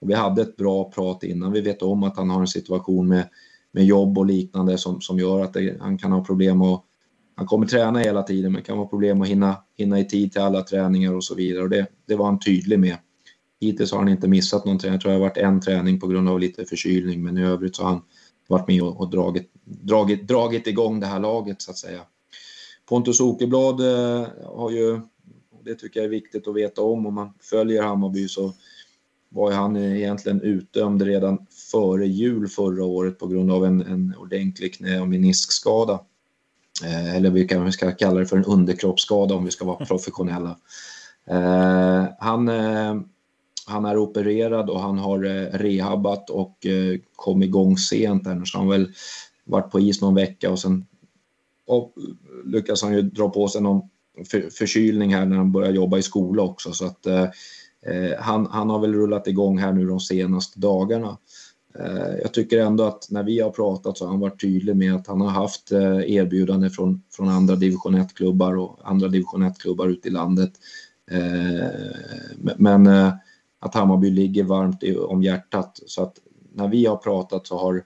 Och 0.00 0.10
vi 0.10 0.14
hade 0.14 0.42
ett 0.42 0.56
bra 0.56 0.90
prat 0.90 1.22
innan, 1.22 1.52
vi 1.52 1.60
vet 1.60 1.82
om 1.82 2.02
att 2.02 2.16
han 2.16 2.30
har 2.30 2.40
en 2.40 2.46
situation 2.46 3.08
med, 3.08 3.28
med 3.72 3.84
jobb 3.84 4.18
och 4.18 4.26
liknande 4.26 4.78
som, 4.78 5.00
som 5.00 5.18
gör 5.18 5.40
att 5.40 5.52
det, 5.52 5.76
han 5.80 5.98
kan 5.98 6.12
ha 6.12 6.24
problem 6.24 6.62
att 6.62 6.84
han 7.38 7.46
kommer 7.46 7.66
träna 7.66 7.98
hela 7.98 8.22
tiden 8.22 8.52
men 8.52 8.62
kan 8.62 8.78
vara 8.78 8.88
problem 8.88 9.22
att 9.22 9.28
hinna, 9.28 9.56
hinna 9.76 10.00
i 10.00 10.04
tid 10.04 10.32
till 10.32 10.40
alla 10.40 10.62
träningar 10.62 11.14
och 11.14 11.24
så 11.24 11.34
vidare. 11.34 11.62
Och 11.62 11.70
det, 11.70 11.86
det 12.06 12.16
var 12.16 12.26
han 12.26 12.38
tydlig 12.38 12.78
med. 12.78 12.96
Hittills 13.60 13.92
har 13.92 13.98
han 13.98 14.08
inte 14.08 14.28
missat 14.28 14.64
någon 14.64 14.78
träning. 14.78 14.92
Jag 14.92 15.00
tror 15.00 15.12
det 15.12 15.18
har 15.18 15.28
varit 15.28 15.36
en 15.36 15.60
träning 15.60 16.00
på 16.00 16.06
grund 16.06 16.28
av 16.28 16.40
lite 16.40 16.64
förkylning 16.64 17.22
men 17.24 17.38
i 17.38 17.44
övrigt 17.44 17.76
så 17.76 17.82
har 17.82 17.90
han 17.90 18.02
varit 18.48 18.68
med 18.68 18.82
och, 18.82 19.00
och 19.00 19.10
dragit, 19.10 19.50
dragit, 19.64 20.28
dragit 20.28 20.66
igång 20.66 21.00
det 21.00 21.06
här 21.06 21.20
laget 21.20 21.62
så 21.62 21.70
att 21.70 21.78
säga. 21.78 22.00
Pontus 22.88 23.20
Åkerblad 23.20 23.80
eh, 23.80 24.26
har 24.44 24.70
ju, 24.70 25.00
det 25.64 25.74
tycker 25.74 26.00
jag 26.00 26.04
är 26.04 26.10
viktigt 26.10 26.48
att 26.48 26.56
veta 26.56 26.82
om, 26.82 27.06
om 27.06 27.14
man 27.14 27.32
följer 27.40 27.82
Hammarby 27.82 28.28
så 28.28 28.52
var 29.28 29.52
han 29.52 29.76
egentligen 29.76 30.40
utdömd 30.40 31.02
redan 31.02 31.46
före 31.72 32.06
jul 32.06 32.48
förra 32.48 32.84
året 32.84 33.18
på 33.18 33.26
grund 33.26 33.52
av 33.52 33.64
en, 33.64 33.80
en 33.80 34.14
ordentlig 34.18 34.74
knä 34.74 35.00
och 35.00 35.08
meniskskada. 35.08 36.00
Eh, 36.84 37.16
eller 37.16 37.30
vi 37.30 37.48
kan, 37.48 37.64
vi 37.64 37.72
ska 37.72 37.92
kalla 37.92 38.20
det 38.20 38.26
för 38.26 38.36
en 38.36 38.44
underkroppsskada 38.44 39.34
om 39.34 39.44
vi 39.44 39.50
ska 39.50 39.64
vara 39.64 39.86
professionella. 39.86 40.56
Eh, 41.26 42.04
han, 42.18 42.48
eh, 42.48 42.94
han 43.66 43.84
är 43.84 43.98
opererad 43.98 44.70
och 44.70 44.80
han 44.80 44.98
har 44.98 45.18
rehabbat 45.58 46.30
och 46.30 46.66
kom 47.16 47.42
igång 47.42 47.78
sent 47.78 48.24
där, 48.24 48.44
så 48.44 48.58
han 48.58 48.66
har 48.66 48.74
väl 48.74 48.92
varit 49.44 49.70
på 49.70 49.80
is 49.80 50.00
någon 50.00 50.14
vecka 50.14 50.50
och 50.50 50.58
sen 50.58 50.86
och 51.66 51.94
lyckas 52.44 52.82
han 52.82 52.92
ju 52.92 53.02
dra 53.02 53.28
på 53.28 53.48
sig 53.48 53.62
någon 53.62 53.82
för, 54.30 54.50
förkylning 54.50 55.14
här 55.14 55.26
när 55.26 55.36
han 55.36 55.52
börjar 55.52 55.72
jobba 55.72 55.98
i 55.98 56.02
skola 56.02 56.42
också 56.42 56.72
så 56.72 56.86
att 56.86 57.06
eh, 57.06 58.18
han, 58.18 58.46
han 58.46 58.70
har 58.70 58.78
väl 58.78 58.94
rullat 58.94 59.26
igång 59.26 59.58
här 59.58 59.72
nu 59.72 59.86
de 59.86 60.00
senaste 60.00 60.60
dagarna. 60.60 61.18
Eh, 61.78 62.18
jag 62.22 62.34
tycker 62.34 62.58
ändå 62.58 62.84
att 62.84 63.10
när 63.10 63.22
vi 63.22 63.40
har 63.40 63.50
pratat 63.50 63.98
så 63.98 64.04
har 64.04 64.10
han 64.10 64.20
varit 64.20 64.40
tydlig 64.40 64.76
med 64.76 64.94
att 64.94 65.06
han 65.06 65.20
har 65.20 65.28
haft 65.28 65.72
eh, 65.72 65.80
erbjudande 65.80 66.14
erbjudanden 66.14 66.70
från, 66.70 67.02
från 67.10 67.28
andra 67.28 67.56
division 67.56 67.96
1-klubbar 67.96 68.56
och 68.56 68.78
andra 68.84 69.08
division 69.08 69.42
1-klubbar 69.42 69.88
ute 69.88 70.08
i 70.08 70.10
landet. 70.10 70.52
Eh, 71.10 71.66
men 72.56 72.86
att 73.60 73.74
Hammarby 73.74 74.10
ligger 74.10 74.44
varmt 74.44 74.82
om 75.08 75.22
hjärtat. 75.22 75.80
Så 75.86 76.02
att 76.02 76.14
när 76.52 76.68
vi 76.68 76.86
har 76.86 76.96
pratat 76.96 77.46
så 77.46 77.58
har, 77.58 77.82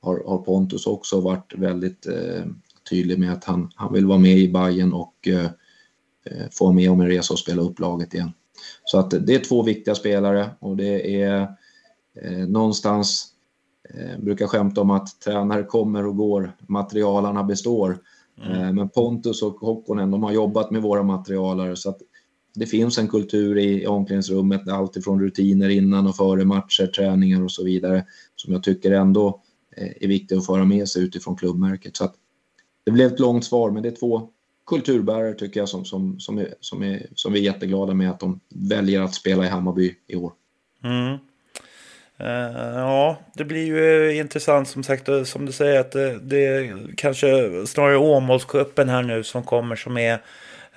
har, 0.00 0.22
har 0.26 0.38
Pontus 0.38 0.86
också 0.86 1.20
varit 1.20 1.54
väldigt 1.56 2.06
tydlig 2.90 3.18
med 3.18 3.32
att 3.32 3.44
han, 3.44 3.70
han 3.74 3.92
vill 3.92 4.06
vara 4.06 4.18
med 4.18 4.38
i 4.38 4.52
Bayern 4.52 4.92
och 4.92 5.28
få 6.50 6.72
med 6.72 6.90
om 6.90 7.00
en 7.00 7.08
resa 7.08 7.34
och 7.34 7.38
spela 7.38 7.62
upp 7.62 7.80
laget 7.80 8.14
igen. 8.14 8.32
Så 8.84 8.98
att 8.98 9.10
det 9.26 9.34
är 9.34 9.38
två 9.38 9.62
viktiga 9.62 9.94
spelare 9.94 10.50
och 10.58 10.76
det 10.76 11.22
är 11.22 11.48
någonstans, 12.48 13.26
eh, 13.90 14.18
brukar 14.18 14.46
skämta 14.46 14.80
om 14.80 14.90
att 14.90 15.20
tränare 15.20 15.64
kommer 15.64 16.06
och 16.06 16.16
går, 16.16 16.56
materialarna 16.66 17.44
består. 17.44 17.98
Mm. 18.44 18.60
Eh, 18.60 18.72
men 18.72 18.88
Pontus 18.88 19.42
och 19.42 19.54
Hokkonen, 19.54 20.10
de 20.10 20.22
har 20.22 20.32
jobbat 20.32 20.70
med 20.70 20.82
våra 20.82 21.02
materialare 21.02 21.76
så 21.76 21.90
att 21.90 21.98
det 22.54 22.66
finns 22.66 22.98
en 22.98 23.08
kultur 23.08 23.58
i 23.58 23.86
omklädningsrummet, 23.86 24.68
alltifrån 24.68 25.20
rutiner 25.20 25.68
innan 25.68 26.06
och 26.06 26.16
före 26.16 26.44
matcher, 26.44 26.86
träningar 26.86 27.44
och 27.44 27.52
så 27.52 27.64
vidare, 27.64 28.06
som 28.36 28.52
jag 28.52 28.62
tycker 28.62 28.90
ändå 28.92 29.42
eh, 29.76 29.92
är 30.00 30.08
viktigt 30.08 30.38
att 30.38 30.46
föra 30.46 30.64
med 30.64 30.88
sig 30.88 31.02
utifrån 31.02 31.36
klubbmärket. 31.36 31.96
Så 31.96 32.04
att 32.04 32.14
det 32.84 32.90
blev 32.90 33.12
ett 33.12 33.20
långt 33.20 33.44
svar, 33.44 33.70
men 33.70 33.82
det 33.82 33.88
är 33.88 33.96
två 33.96 34.28
kulturbärare 34.66 35.34
tycker 35.34 35.60
jag 35.60 35.68
som, 35.68 35.84
som, 35.84 36.20
som, 36.20 36.38
är, 36.38 36.54
som, 36.60 36.82
är, 36.82 37.06
som 37.14 37.32
vi 37.32 37.40
är 37.40 37.44
jätteglada 37.52 37.94
med 37.94 38.10
att 38.10 38.20
de 38.20 38.40
väljer 38.54 39.00
att 39.00 39.14
spela 39.14 39.44
i 39.44 39.48
Hammarby 39.48 39.94
i 40.06 40.16
år. 40.16 40.32
Mm. 40.84 41.18
Uh, 42.20 42.76
ja, 42.76 43.16
det 43.34 43.44
blir 43.44 43.66
ju 43.66 44.14
intressant 44.16 44.68
som 44.68 44.82
sagt, 44.82 45.08
som 45.24 45.46
du 45.46 45.52
säger 45.52 45.80
att 45.80 45.92
det, 45.92 46.18
det 46.18 46.46
är 46.46 46.76
kanske 46.96 47.26
snarare 47.66 47.96
Åmålscupen 47.96 48.88
här 48.88 49.02
nu 49.02 49.22
som 49.22 49.42
kommer 49.42 49.76
som 49.76 49.96
är 49.96 50.14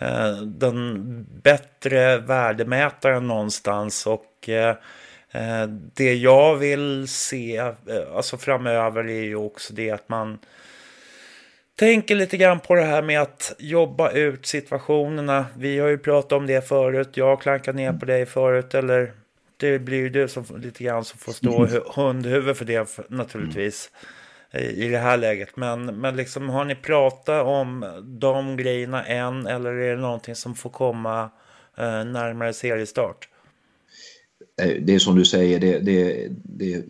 uh, 0.01 0.41
den 0.41 1.03
bättre 1.43 2.17
värdemätaren 2.17 3.27
någonstans 3.27 4.07
och 4.07 4.49
uh, 4.49 4.73
det 5.93 6.13
jag 6.13 6.55
vill 6.55 7.07
se 7.07 7.71
alltså 8.15 8.37
framöver 8.37 9.09
är 9.09 9.23
ju 9.23 9.35
också 9.35 9.73
det 9.73 9.91
att 9.91 10.09
man 10.09 10.39
tänker 11.79 12.15
lite 12.15 12.37
grann 12.37 12.59
på 12.59 12.75
det 12.75 12.83
här 12.83 13.01
med 13.01 13.21
att 13.21 13.55
jobba 13.59 14.11
ut 14.11 14.45
situationerna. 14.45 15.45
Vi 15.57 15.79
har 15.79 15.87
ju 15.87 15.97
pratat 15.97 16.31
om 16.31 16.47
det 16.47 16.67
förut. 16.67 17.09
Jag 17.13 17.25
har 17.25 17.37
klankat 17.37 17.75
ner 17.75 17.93
på 17.93 18.05
dig 18.05 18.25
förut. 18.25 18.73
Eller 18.73 19.13
det 19.57 19.79
blir 19.79 19.97
ju 19.97 20.09
du 20.09 20.27
som 20.27 20.45
lite 20.57 20.83
grann 20.83 21.05
som 21.05 21.19
får 21.19 21.31
stå 21.31 21.65
mm. 21.65 21.81
hundhuvud 21.95 22.57
för 22.57 22.65
det 22.65 22.97
naturligtvis. 23.09 23.89
I 24.53 24.87
det 24.87 24.97
här 24.97 25.17
läget. 25.17 25.57
Men, 25.57 25.85
men 25.85 26.15
liksom, 26.15 26.49
har 26.49 26.65
ni 26.65 26.75
pratat 26.75 27.45
om 27.45 27.85
de 28.03 28.57
grejerna 28.57 29.05
än? 29.05 29.47
Eller 29.47 29.73
är 29.73 29.95
det 29.95 30.01
någonting 30.01 30.35
som 30.35 30.55
får 30.55 30.69
komma 30.69 31.23
eh, 31.77 32.05
närmare 32.05 32.53
seriestart? 32.53 33.29
Det 34.81 34.95
är 34.95 34.99
som 34.99 35.15
du 35.15 35.25
säger, 35.25 35.59
det, 35.59 35.79
det, 35.79 36.27
det 36.43 36.85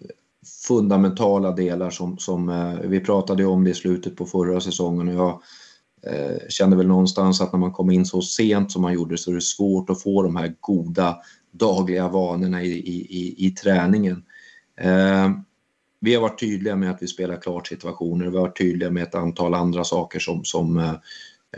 fundamentala 0.67 1.51
delar 1.51 1.89
som, 1.89 2.17
som 2.17 2.49
eh, 2.49 2.79
vi 2.83 2.99
pratade 2.99 3.45
om 3.45 3.63
det 3.63 3.69
i 3.69 3.73
slutet 3.73 4.15
på 4.15 4.25
förra 4.25 4.61
säsongen 4.61 5.07
och 5.07 5.13
jag 5.13 5.41
eh, 6.13 6.37
kände 6.49 6.77
väl 6.77 6.87
någonstans 6.87 7.41
att 7.41 7.51
när 7.51 7.59
man 7.59 7.71
kom 7.71 7.91
in 7.91 8.05
så 8.05 8.21
sent 8.21 8.71
som 8.71 8.81
man 8.81 8.93
gjorde 8.93 9.17
så 9.17 9.31
är 9.31 9.35
det 9.35 9.41
svårt 9.41 9.89
att 9.89 10.01
få 10.01 10.23
de 10.23 10.35
här 10.35 10.53
goda 10.59 11.17
dagliga 11.57 12.07
vanorna 12.07 12.63
i, 12.63 12.71
i, 12.71 13.07
i, 13.09 13.47
i 13.47 13.51
träningen. 13.51 14.23
Eh, 14.81 15.29
vi 15.99 16.15
har 16.15 16.21
varit 16.21 16.39
tydliga 16.39 16.75
med 16.75 16.91
att 16.91 17.01
vi 17.03 17.07
spelar 17.07 17.41
klart 17.41 17.67
situationer, 17.67 18.25
vi 18.27 18.35
har 18.35 18.41
varit 18.41 18.57
tydliga 18.57 18.89
med 18.89 19.03
ett 19.03 19.15
antal 19.15 19.53
andra 19.53 19.83
saker 19.83 20.19
som, 20.19 20.45
som, 20.45 20.77
eh, 20.77 20.93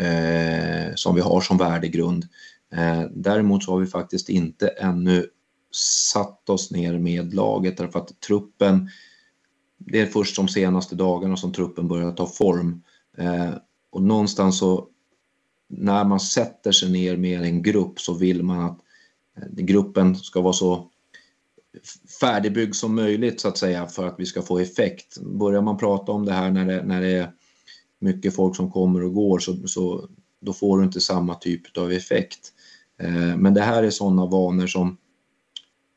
eh, 0.08 0.92
som 0.96 1.16
vi 1.16 1.22
har 1.22 1.42
som 1.42 1.58
värdegrund. 1.58 2.28
Eh, 2.74 3.02
däremot 3.12 3.64
så 3.64 3.72
har 3.72 3.80
vi 3.80 3.88
faktiskt 3.88 4.30
inte 4.30 4.68
ännu 4.68 5.26
satt 6.12 6.50
oss 6.50 6.72
ner 6.72 6.98
med 6.98 7.34
laget 7.34 7.78
därför 7.78 8.00
att 8.00 8.20
truppen, 8.20 8.90
det 9.78 10.02
är 10.02 10.06
först 10.06 10.36
de 10.36 10.48
senaste 10.48 10.96
dagarna 10.96 11.38
som 11.38 11.54
truppen 11.54 11.88
börjar 11.88 12.12
ta 12.12 12.28
form. 12.28 12.84
Eh, 13.18 13.54
och 13.92 14.04
någonstans 14.04 14.60
så 14.60 14.88
när 15.68 16.04
man 16.04 16.20
sätter 16.20 16.72
sig 16.72 16.92
ner 16.92 17.18
med 17.18 17.42
en 17.42 17.62
grupp 17.62 18.00
så 18.00 18.14
vill 18.14 18.44
man 18.44 18.66
att 18.66 18.80
gruppen 19.52 20.16
ska 20.16 20.42
vara 20.42 20.54
så 20.54 20.90
färdigbyggd 22.22 22.76
som 22.76 22.96
möjligt 22.96 23.40
så 23.40 23.48
att 23.48 23.58
säga 23.58 23.88
för 23.88 24.08
att 24.08 24.16
vi 24.18 24.26
ska 24.26 24.42
få 24.42 24.60
effekt. 24.60 25.18
Börjar 25.22 25.62
man 25.62 25.78
prata 25.78 26.12
om 26.12 26.26
det 26.26 26.34
här 26.34 26.52
när 26.52 26.66
det, 26.66 26.84
när 26.84 27.02
det 27.02 27.12
är 27.12 27.32
mycket 28.00 28.36
folk 28.36 28.56
som 28.56 28.72
kommer 28.72 29.04
och 29.04 29.14
går 29.14 29.40
så, 29.40 29.68
så 29.68 30.08
då 30.42 30.54
får 30.54 30.78
du 30.78 30.84
inte 30.84 31.00
samma 31.00 31.36
typ 31.36 31.78
av 31.78 31.92
effekt. 31.92 32.40
Eh, 33.02 33.38
men 33.38 33.54
det 33.54 33.62
här 33.62 33.84
är 33.84 33.90
sådana 33.90 34.26
vanor 34.26 34.68
som 34.68 34.98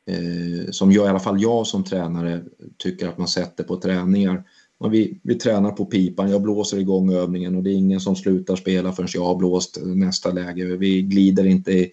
eh, 0.07 0.71
som 0.71 0.93
jag, 0.93 1.07
i 1.07 1.09
alla 1.09 1.21
fall 1.21 1.43
jag 1.43 1.67
som 1.67 1.85
tränare 1.85 2.45
tycker 2.79 3.09
att 3.09 3.19
man 3.19 3.29
sätter 3.29 3.65
på 3.65 3.77
träningar. 3.77 4.45
Vi, 4.91 5.21
vi 5.23 5.35
tränar 5.35 5.71
på 5.71 5.85
pipan, 5.85 6.31
jag 6.31 6.43
blåser 6.43 6.79
igång 6.79 7.13
övningen 7.13 7.57
och 7.57 7.63
det 7.63 7.71
är 7.71 7.75
ingen 7.75 8.01
som 8.01 8.17
slutar 8.17 8.57
spela 8.57 8.93
förrän 8.93 9.09
jag 9.15 9.25
har 9.25 9.37
blåst 9.37 9.79
nästa 9.83 10.31
läge. 10.33 10.65
Vi 10.65 11.03
glider 11.03 11.45
inte 11.47 11.73
i 11.73 11.93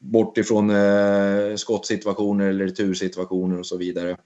bort 0.00 0.38
ifrån 0.38 0.70
eh, 0.70 1.56
skottsituationer 1.56 2.48
eller 2.48 2.64
retursituationer 2.64 3.58
och 3.58 3.66
så 3.66 3.76
vidare. 3.76 4.16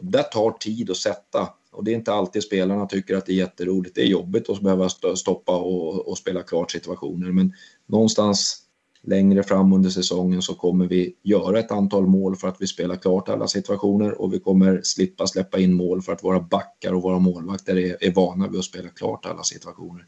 Det 0.00 0.22
tar 0.22 0.50
tid 0.50 0.90
att 0.90 0.96
sätta 0.96 1.48
och 1.72 1.84
det 1.84 1.90
är 1.90 1.94
inte 1.94 2.12
alltid 2.12 2.42
spelarna 2.42 2.86
tycker 2.86 3.16
att 3.16 3.26
det 3.26 3.32
är 3.32 3.36
jätteroligt. 3.36 3.94
Det 3.94 4.02
är 4.02 4.06
jobbigt 4.06 4.50
att 4.50 4.60
behöva 4.60 4.88
stoppa 5.16 5.56
och, 5.56 6.08
och 6.08 6.18
spela 6.18 6.42
klart 6.42 6.70
situationer 6.70 7.32
men 7.32 7.52
någonstans 7.86 8.68
längre 9.02 9.42
fram 9.42 9.72
under 9.72 9.90
säsongen 9.90 10.42
så 10.42 10.54
kommer 10.54 10.86
vi 10.86 11.14
göra 11.22 11.58
ett 11.58 11.70
antal 11.70 12.06
mål 12.06 12.36
för 12.36 12.48
att 12.48 12.56
vi 12.60 12.66
spelar 12.66 12.96
klart 12.96 13.28
alla 13.28 13.46
situationer 13.46 14.20
och 14.20 14.34
vi 14.34 14.38
kommer 14.38 14.80
slippa 14.82 15.26
släppa 15.26 15.58
in 15.58 15.74
mål 15.74 16.02
för 16.02 16.12
att 16.12 16.24
våra 16.24 16.40
backar 16.40 16.92
och 16.92 17.02
våra 17.02 17.18
målvakter 17.18 17.76
är, 17.76 17.96
är 18.00 18.12
vana 18.12 18.48
vid 18.48 18.58
att 18.58 18.64
spela 18.64 18.88
klart 18.88 19.26
alla 19.26 19.42
situationer. 19.42 20.06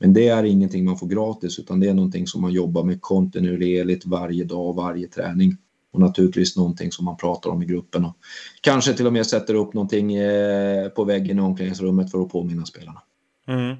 Men 0.00 0.12
det 0.12 0.28
är 0.28 0.44
ingenting 0.44 0.84
man 0.84 0.98
får 0.98 1.06
gratis 1.06 1.58
utan 1.58 1.80
det 1.80 1.88
är 1.88 1.94
någonting 1.94 2.26
som 2.26 2.42
man 2.42 2.52
jobbar 2.52 2.84
med 2.84 3.00
kontinuerligt 3.00 4.06
varje 4.06 4.44
dag 4.44 4.74
varje 4.74 5.06
träning. 5.06 5.56
Och 5.92 6.00
naturligtvis 6.00 6.56
någonting 6.56 6.92
som 6.92 7.04
man 7.04 7.16
pratar 7.16 7.50
om 7.50 7.62
i 7.62 7.66
gruppen 7.66 8.04
och 8.04 8.16
kanske 8.60 8.94
till 8.94 9.06
och 9.06 9.12
med 9.12 9.26
sätter 9.26 9.54
upp 9.54 9.74
någonting 9.74 10.14
eh, 10.14 10.88
på 10.88 11.04
väggen 11.04 11.38
i 11.38 11.40
omklädningsrummet 11.40 12.10
för 12.10 12.22
att 12.22 12.32
påminna 12.32 12.66
spelarna. 12.66 13.02
Mm. 13.46 13.76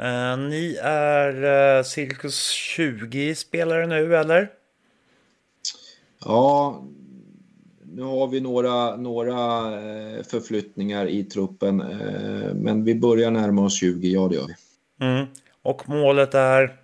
Uh, 0.00 0.48
ni 0.48 0.78
är 0.82 1.44
uh, 1.78 1.84
cirkus 1.84 2.48
20 2.50 3.34
spelare 3.34 3.86
nu, 3.86 4.16
eller? 4.16 4.50
Ja, 6.24 6.84
nu 7.84 8.02
har 8.02 8.28
vi 8.28 8.40
några, 8.40 8.96
några 8.96 9.34
uh, 9.70 10.22
förflyttningar 10.22 11.06
i 11.06 11.24
truppen, 11.24 11.76
men 12.54 12.84
vi 12.84 12.94
börjar 12.94 13.30
närma 13.30 13.64
oss 13.64 13.80
20, 13.80 14.08
ja 14.08 14.28
det 14.28 14.34
gör 14.34 14.46
vi. 14.46 14.54
Mm. 15.06 15.26
Och 15.68 15.88
målet 15.88 16.34
är? 16.34 16.80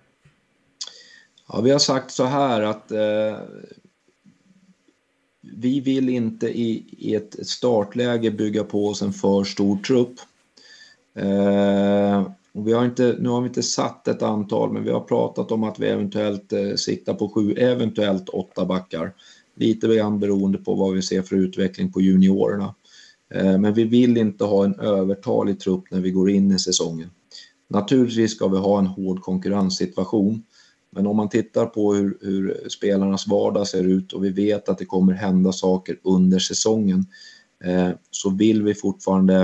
Ja, 1.47 1.61
vi 1.61 1.71
har 1.71 1.79
sagt 1.79 2.11
så 2.11 2.23
här 2.23 2.61
att 2.61 2.91
eh, 2.91 3.37
vi 5.41 5.79
vill 5.79 6.09
inte 6.09 6.47
i, 6.47 6.85
i 6.97 7.15
ett 7.15 7.47
startläge 7.47 8.31
bygga 8.31 8.63
på 8.63 8.87
oss 8.87 9.01
en 9.01 9.13
för 9.13 9.43
stor 9.43 9.77
trupp. 9.77 10.15
Eh, 11.15 12.27
och 12.53 12.67
vi 12.67 12.73
har 12.73 12.85
inte, 12.85 13.15
nu 13.19 13.29
har 13.29 13.41
vi 13.41 13.47
inte 13.47 13.63
satt 13.63 14.07
ett 14.07 14.21
antal, 14.21 14.73
men 14.73 14.83
vi 14.83 14.91
har 14.91 15.01
pratat 15.01 15.51
om 15.51 15.63
att 15.63 15.79
vi 15.79 15.87
eventuellt 15.87 16.53
eh, 16.53 16.73
siktar 16.75 17.13
på 17.13 17.29
sju, 17.29 17.53
eventuellt 17.53 18.29
åtta 18.29 18.65
backar. 18.65 19.13
Lite 19.55 19.87
grann 19.87 20.19
beroende 20.19 20.57
på 20.57 20.75
vad 20.75 20.93
vi 20.93 21.01
ser 21.01 21.21
för 21.21 21.35
utveckling 21.35 21.91
på 21.91 22.01
juniorerna. 22.01 22.75
Eh, 23.33 23.57
men 23.57 23.73
vi 23.73 23.83
vill 23.83 24.17
inte 24.17 24.43
ha 24.43 24.65
en 24.65 24.79
övertalig 24.79 25.59
trupp 25.59 25.83
när 25.91 25.99
vi 25.99 26.11
går 26.11 26.29
in 26.29 26.51
i 26.51 26.59
säsongen. 26.59 27.09
Naturligtvis 27.67 28.31
ska 28.31 28.47
vi 28.47 28.57
ha 28.57 28.79
en 28.79 28.87
hård 28.87 29.21
konkurrenssituation. 29.21 30.43
Men 30.89 31.07
om 31.07 31.17
man 31.17 31.29
tittar 31.29 31.65
på 31.65 31.93
hur, 31.93 32.17
hur, 32.21 32.69
spelarnas 32.69 33.27
vardag 33.27 33.67
ser 33.67 33.83
ut 33.83 34.13
och 34.13 34.23
vi 34.23 34.29
vet 34.29 34.69
att 34.69 34.77
det 34.77 34.85
kommer 34.85 35.13
hända 35.13 35.51
saker 35.51 35.99
under 36.03 36.39
säsongen 36.39 37.05
eh, 37.63 37.89
så 38.11 38.29
vill 38.29 38.63
vi 38.63 38.73
fortfarande 38.73 39.41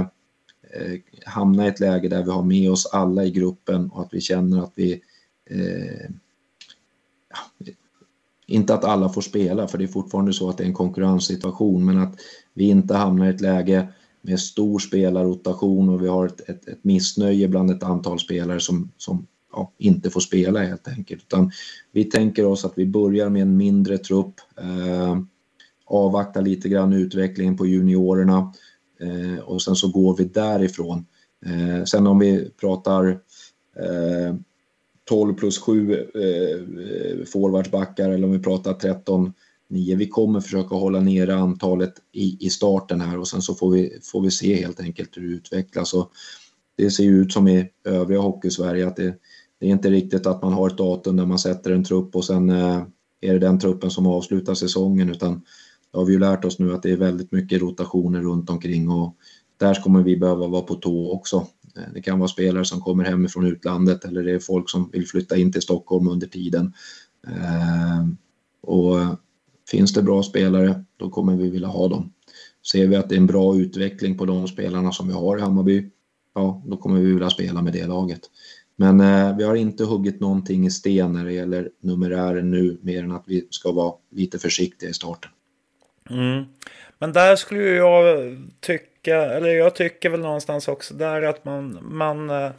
eh, 0.74 1.00
hamna 1.26 1.66
i 1.66 1.70
ett 1.70 1.80
läge 1.80 2.08
där 2.08 2.24
vi 2.24 2.32
har 2.32 2.44
med 2.44 2.72
oss 2.72 2.86
alla 2.86 3.26
i 3.26 3.32
gruppen 3.32 3.90
och 3.92 4.02
att 4.02 4.14
vi 4.14 4.22
känner 4.22 4.64
att 4.64 4.72
vi 4.76 5.02
eh, 5.50 6.10
ja, 7.30 7.66
inte 8.48 8.74
att 8.74 8.86
alla 8.86 9.10
får 9.10 9.22
spela, 9.22 9.68
för 9.68 9.78
det 9.78 9.84
är 9.84 9.88
fortfarande 9.88 10.34
så 10.34 10.50
att 10.50 10.58
det 10.58 10.64
är 10.64 10.68
en 10.68 10.74
konkurrenssituation, 10.74 11.86
men 11.86 11.98
att 11.98 12.16
vi 12.54 12.70
inte 12.70 12.96
hamnar 12.96 13.26
i 13.26 13.30
ett 13.30 13.42
läge 13.42 13.88
med 14.22 14.40
stor 14.40 14.80
spelarrotation 14.80 15.90
och 15.90 16.04
vi 16.04 16.08
har 16.08 16.26
ett, 16.26 16.50
ett, 16.50 16.68
ett 16.68 16.84
missnöje 16.84 17.48
bland 17.48 17.72
ett 17.72 17.84
antal 17.84 18.20
spelare 18.20 18.60
som, 18.60 18.92
som 18.98 19.28
ja, 19.54 19.72
inte 19.78 20.10
får 20.10 20.20
spela 20.20 20.60
helt 20.60 20.88
enkelt. 20.88 21.24
Utan 21.24 21.52
vi 21.92 22.04
tänker 22.04 22.46
oss 22.46 22.66
att 22.66 22.74
vi 22.76 22.86
börjar 22.86 23.30
med 23.30 23.42
en 23.42 23.58
mindre 23.58 23.98
trupp, 23.98 24.34
eh, 24.58 25.18
avvaktar 25.86 26.42
lite 26.42 26.70
grann 26.70 26.94
utvecklingen 26.94 27.58
på 27.58 27.68
juniorerna 27.68 28.54
Eh, 29.02 29.40
och 29.40 29.62
sen 29.62 29.76
så 29.76 29.88
går 29.88 30.18
vi 30.18 30.24
därifrån. 30.24 31.06
Eh, 31.46 31.84
sen 31.84 32.08
om 32.08 32.20
vi 32.20 32.50
pratar 32.50 33.10
eh, 33.78 34.36
12 35.04 35.34
plus 35.34 35.60
7 35.60 35.94
eh, 35.94 37.26
forwardsbackar 37.26 38.10
eller 38.10 38.28
om 38.28 38.32
vi 38.32 38.40
pratar 38.40 38.74
13 38.74 39.34
nio. 39.72 39.96
Vi 39.96 40.08
kommer 40.08 40.40
försöka 40.40 40.76
hålla 40.76 41.00
nere 41.00 41.36
antalet 41.36 41.94
i, 42.12 42.46
i 42.46 42.50
starten 42.50 43.02
här 43.02 43.20
och 43.20 43.28
sen 43.28 43.42
så 43.42 43.56
får 43.56 43.72
vi, 43.72 44.00
får 44.04 44.22
vi 44.22 44.32
se 44.32 44.56
helt 44.56 44.80
enkelt 44.80 45.18
hur 45.18 45.22
det 45.22 45.36
utvecklas. 45.36 45.94
Och 45.94 46.12
det 46.78 46.92
ser 46.92 47.04
ju 47.04 47.22
ut 47.22 47.34
som 47.34 47.48
i 47.48 47.70
övriga 47.84 48.20
Hockeysverige 48.20 48.88
att 48.88 48.96
det, 48.96 49.16
det 49.60 49.66
är 49.66 49.70
inte 49.70 49.90
riktigt 49.90 50.26
att 50.26 50.42
man 50.42 50.54
har 50.54 50.70
ett 50.70 50.78
datum 50.78 51.16
där 51.16 51.26
man 51.26 51.40
sätter 51.40 51.72
en 51.72 51.84
trupp 51.84 52.16
och 52.16 52.26
sen 52.26 52.50
eh, 52.50 52.84
är 53.22 53.34
det 53.34 53.40
den 53.40 53.60
truppen 53.60 53.92
som 53.92 54.08
avslutar 54.08 54.54
säsongen 54.54 55.10
utan 55.10 55.42
det 55.92 55.98
har 55.98 56.06
vi 56.06 56.14
ju 56.14 56.20
lärt 56.20 56.46
oss 56.46 56.60
nu 56.60 56.74
att 56.74 56.84
det 56.84 56.92
är 56.92 56.98
väldigt 56.98 57.32
mycket 57.32 57.62
rotationer 57.62 58.22
runt 58.22 58.50
omkring 58.50 58.90
och 58.90 59.16
där 59.58 59.84
kommer 59.84 60.04
vi 60.04 60.18
behöva 60.18 60.48
vara 60.48 60.62
på 60.62 60.76
tå 60.76 61.12
också. 61.12 61.48
Eh, 61.78 61.94
det 61.94 62.02
kan 62.02 62.20
vara 62.20 62.30
spelare 62.30 62.66
som 62.66 62.82
kommer 62.82 63.04
hemifrån 63.04 63.46
utlandet 63.46 64.06
eller 64.06 64.24
det 64.24 64.32
är 64.32 64.40
folk 64.40 64.70
som 64.70 64.90
vill 64.92 65.08
flytta 65.08 65.38
in 65.38 65.52
till 65.52 65.62
Stockholm 65.62 66.08
under 66.08 66.28
tiden. 66.28 66.74
Eh, 67.28 68.08
och 68.62 68.98
finns 69.72 69.94
det 69.94 70.02
bra 70.02 70.24
spelare, 70.24 70.84
då 70.98 71.10
kommer 71.10 71.36
vi 71.36 71.50
vilja 71.50 71.68
ha 71.68 71.88
dem. 71.88 72.14
Ser 72.72 72.88
vi 72.88 72.96
att 72.96 73.10
det 73.10 73.16
är 73.16 73.18
en 73.18 73.28
bra 73.28 73.56
utveckling 73.56 74.18
på 74.18 74.26
de 74.26 74.48
spelarna 74.48 74.92
som 74.92 75.08
vi 75.08 75.14
har 75.14 75.38
i 75.38 75.42
Hammarby, 75.42 75.90
ja, 76.36 76.64
då 76.66 76.78
kommer 76.78 77.00
vi 77.00 77.14
vilja 77.14 77.30
spela 77.30 77.62
med 77.62 77.74
det 77.74 77.88
laget. 77.88 78.22
Men 78.76 79.00
eh, 79.00 79.38
vi 79.38 79.44
har 79.44 79.56
inte 79.56 79.84
huggit 79.84 80.20
någonting 80.20 80.66
i 80.66 80.72
sten 80.72 81.14
när 81.14 81.26
det 81.26 81.34
gäller 81.34 81.70
numerären 81.80 82.52
nu, 82.52 82.78
mer 82.82 83.04
än 83.04 83.12
att 83.12 83.24
vi 83.28 83.48
ska 83.50 83.72
vara 83.72 83.94
lite 84.12 84.40
försiktiga 84.40 84.90
i 84.90 84.94
starten. 84.94 85.32
Mm. 86.10 86.44
Men 87.00 87.14
där 87.14 87.36
skulle 87.36 87.64
jag 87.64 88.06
tycka, 88.60 89.16
eller 89.16 89.50
jag 89.50 89.76
tycker 89.76 90.10
väl 90.10 90.20
någonstans 90.20 90.68
också 90.68 90.94
där 90.94 91.22
att 91.22 91.46
man, 91.46 91.80
man 91.82 92.30
eh, 92.30 92.52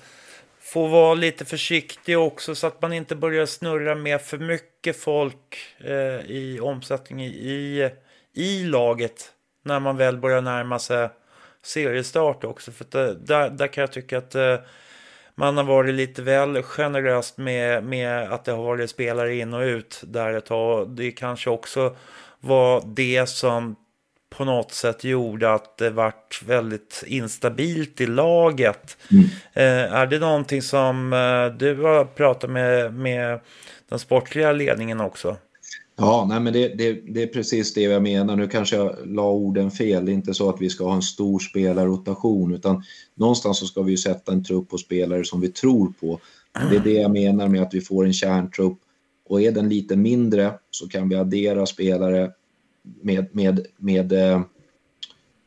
får 0.62 0.88
vara 0.88 1.14
lite 1.14 1.44
försiktig 1.44 2.18
också 2.18 2.55
så 2.55 2.66
att 2.66 2.83
man 2.83 2.92
inte 2.92 3.16
börjar 3.16 3.46
snurra 3.46 3.94
med 3.94 4.20
för 4.20 4.38
mycket 4.38 5.01
folk 5.01 5.59
eh, 5.79 6.31
i 6.31 6.59
omsättning 6.62 7.25
i, 7.25 7.90
i 8.35 8.64
laget 8.64 9.33
när 9.64 9.81
man 9.81 9.96
väl 9.96 10.16
börjar 10.16 10.40
närma 10.40 10.79
sig 10.79 11.09
seriestart 11.62 12.44
också. 12.44 12.72
För 12.72 12.87
det, 12.90 13.09
eh, 13.09 13.14
där, 13.14 13.51
där 13.51 13.66
kan 13.66 13.81
jag 13.81 13.92
tycka 13.92 14.18
att 14.18 14.35
eh, 14.35 14.57
man 15.35 15.57
har 15.57 15.64
varit 15.64 15.94
lite 15.94 16.22
väl 16.22 16.62
generöst 16.62 17.38
med, 17.38 17.85
med 17.85 18.33
att 18.33 18.44
det 18.44 18.53
har 18.53 18.64
varit 18.64 18.90
spelare 18.90 19.35
in 19.35 19.55
och 19.55 19.62
ut 19.62 20.01
där 20.07 20.33
ett 20.33 20.46
tag. 20.46 20.90
Det 20.90 21.11
kanske 21.11 21.51
också 21.51 21.96
var 22.40 22.83
det 22.87 23.29
som 23.29 23.77
på 24.37 24.45
något 24.45 24.73
sätt 24.73 25.05
gjorde 25.05 25.55
att 25.55 25.79
det 25.79 25.90
vart 25.90 26.42
väldigt 26.47 27.05
instabilt 27.07 28.01
i 28.01 28.07
laget. 28.07 28.97
Mm. 29.11 29.25
Eh, 29.53 29.95
är 29.95 30.07
det 30.07 30.18
någonting 30.18 30.62
som 30.62 31.12
eh, 31.12 31.59
du 31.59 31.83
har 31.83 32.05
pratat 32.05 32.51
med, 32.51 32.95
med 32.95 33.40
den 33.88 33.99
sportliga 33.99 34.53
ledningen 34.53 35.01
också? 35.01 35.37
Ja, 35.97 36.27
nej 36.29 36.40
men 36.40 36.53
det, 36.53 36.68
det, 36.68 36.92
det, 36.92 37.23
är 37.23 37.27
precis 37.27 37.75
det 37.75 37.81
jag 37.81 38.03
menar. 38.03 38.37
Nu 38.37 38.49
kanske 38.49 38.77
jag 38.77 38.97
la 39.05 39.31
orden 39.31 39.71
fel. 39.71 40.05
Det 40.05 40.12
är 40.12 40.14
inte 40.14 40.35
så 40.35 40.49
att 40.49 40.61
vi 40.61 40.71
ska 40.71 40.85
ha 40.85 40.95
en 40.95 41.03
stor 41.03 41.38
spelarrotation 41.38 42.55
utan 42.55 42.83
någonstans 43.14 43.59
så 43.59 43.66
ska 43.66 43.83
vi 43.83 43.97
sätta 43.97 44.33
en 44.33 44.45
trupp 44.45 44.68
på 44.68 44.79
spelare 44.79 45.25
som 45.25 45.40
vi 45.40 45.49
tror 45.49 45.92
på. 46.01 46.21
Det 46.71 46.77
är 46.77 46.81
det 46.81 46.92
jag 46.92 47.11
menar 47.11 47.49
med 47.49 47.62
att 47.62 47.75
vi 47.75 47.81
får 47.81 48.05
en 48.05 48.12
kärntrupp 48.12 48.79
och 49.29 49.42
är 49.42 49.53
den 49.53 49.68
lite 49.68 49.97
mindre 49.97 50.53
så 50.71 50.88
kan 50.88 51.09
vi 51.09 51.16
addera 51.16 51.66
spelare 51.66 52.31
med, 53.03 53.29
med, 53.33 53.66
med 53.77 54.12
eh, 54.12 54.40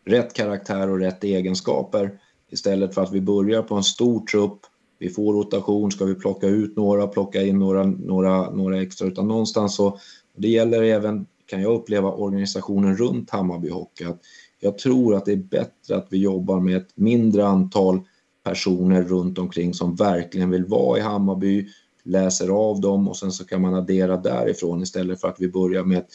rätt 0.05 0.33
karaktär 0.33 0.89
och 0.89 0.99
rätt 0.99 1.23
egenskaper. 1.23 2.19
Istället 2.51 2.93
för 2.93 3.01
att 3.01 3.11
vi 3.11 3.21
börjar 3.21 3.61
på 3.61 3.75
en 3.75 3.83
stor 3.83 4.25
trupp 4.25 4.59
vi 4.99 5.09
får 5.09 5.33
rotation, 5.33 5.91
ska 5.91 6.05
vi 6.05 6.15
plocka 6.15 6.47
ut 6.47 6.75
några, 6.75 7.07
plocka 7.07 7.43
in 7.43 7.59
några, 7.59 7.83
några, 7.83 8.51
några 8.51 8.81
extra, 8.81 9.07
utan 9.07 9.27
någonstans 9.27 9.75
så 9.75 9.99
det 10.37 10.47
gäller 10.47 10.83
även, 10.83 11.25
kan 11.45 11.61
jag 11.61 11.73
uppleva, 11.73 12.11
organisationen 12.11 12.97
runt 12.97 13.29
Hammarby 13.29 13.69
Hockey. 13.69 14.03
Att 14.03 14.21
jag 14.59 14.77
tror 14.77 15.15
att 15.15 15.25
det 15.25 15.31
är 15.31 15.35
bättre 15.37 15.95
att 15.95 16.07
vi 16.09 16.17
jobbar 16.17 16.59
med 16.59 16.77
ett 16.77 16.89
mindre 16.95 17.47
antal 17.47 18.01
personer 18.43 19.03
runt 19.03 19.37
omkring 19.37 19.73
som 19.73 19.95
verkligen 19.95 20.49
vill 20.49 20.65
vara 20.65 20.97
i 20.97 21.01
Hammarby, 21.01 21.67
läser 22.03 22.49
av 22.49 22.81
dem 22.81 23.07
och 23.07 23.17
sen 23.17 23.31
så 23.31 23.45
kan 23.45 23.61
man 23.61 23.73
addera 23.73 24.17
därifrån. 24.17 24.81
Istället 24.81 25.21
för 25.21 25.27
att 25.27 25.39
vi 25.39 25.47
börjar 25.47 25.83
med, 25.83 26.05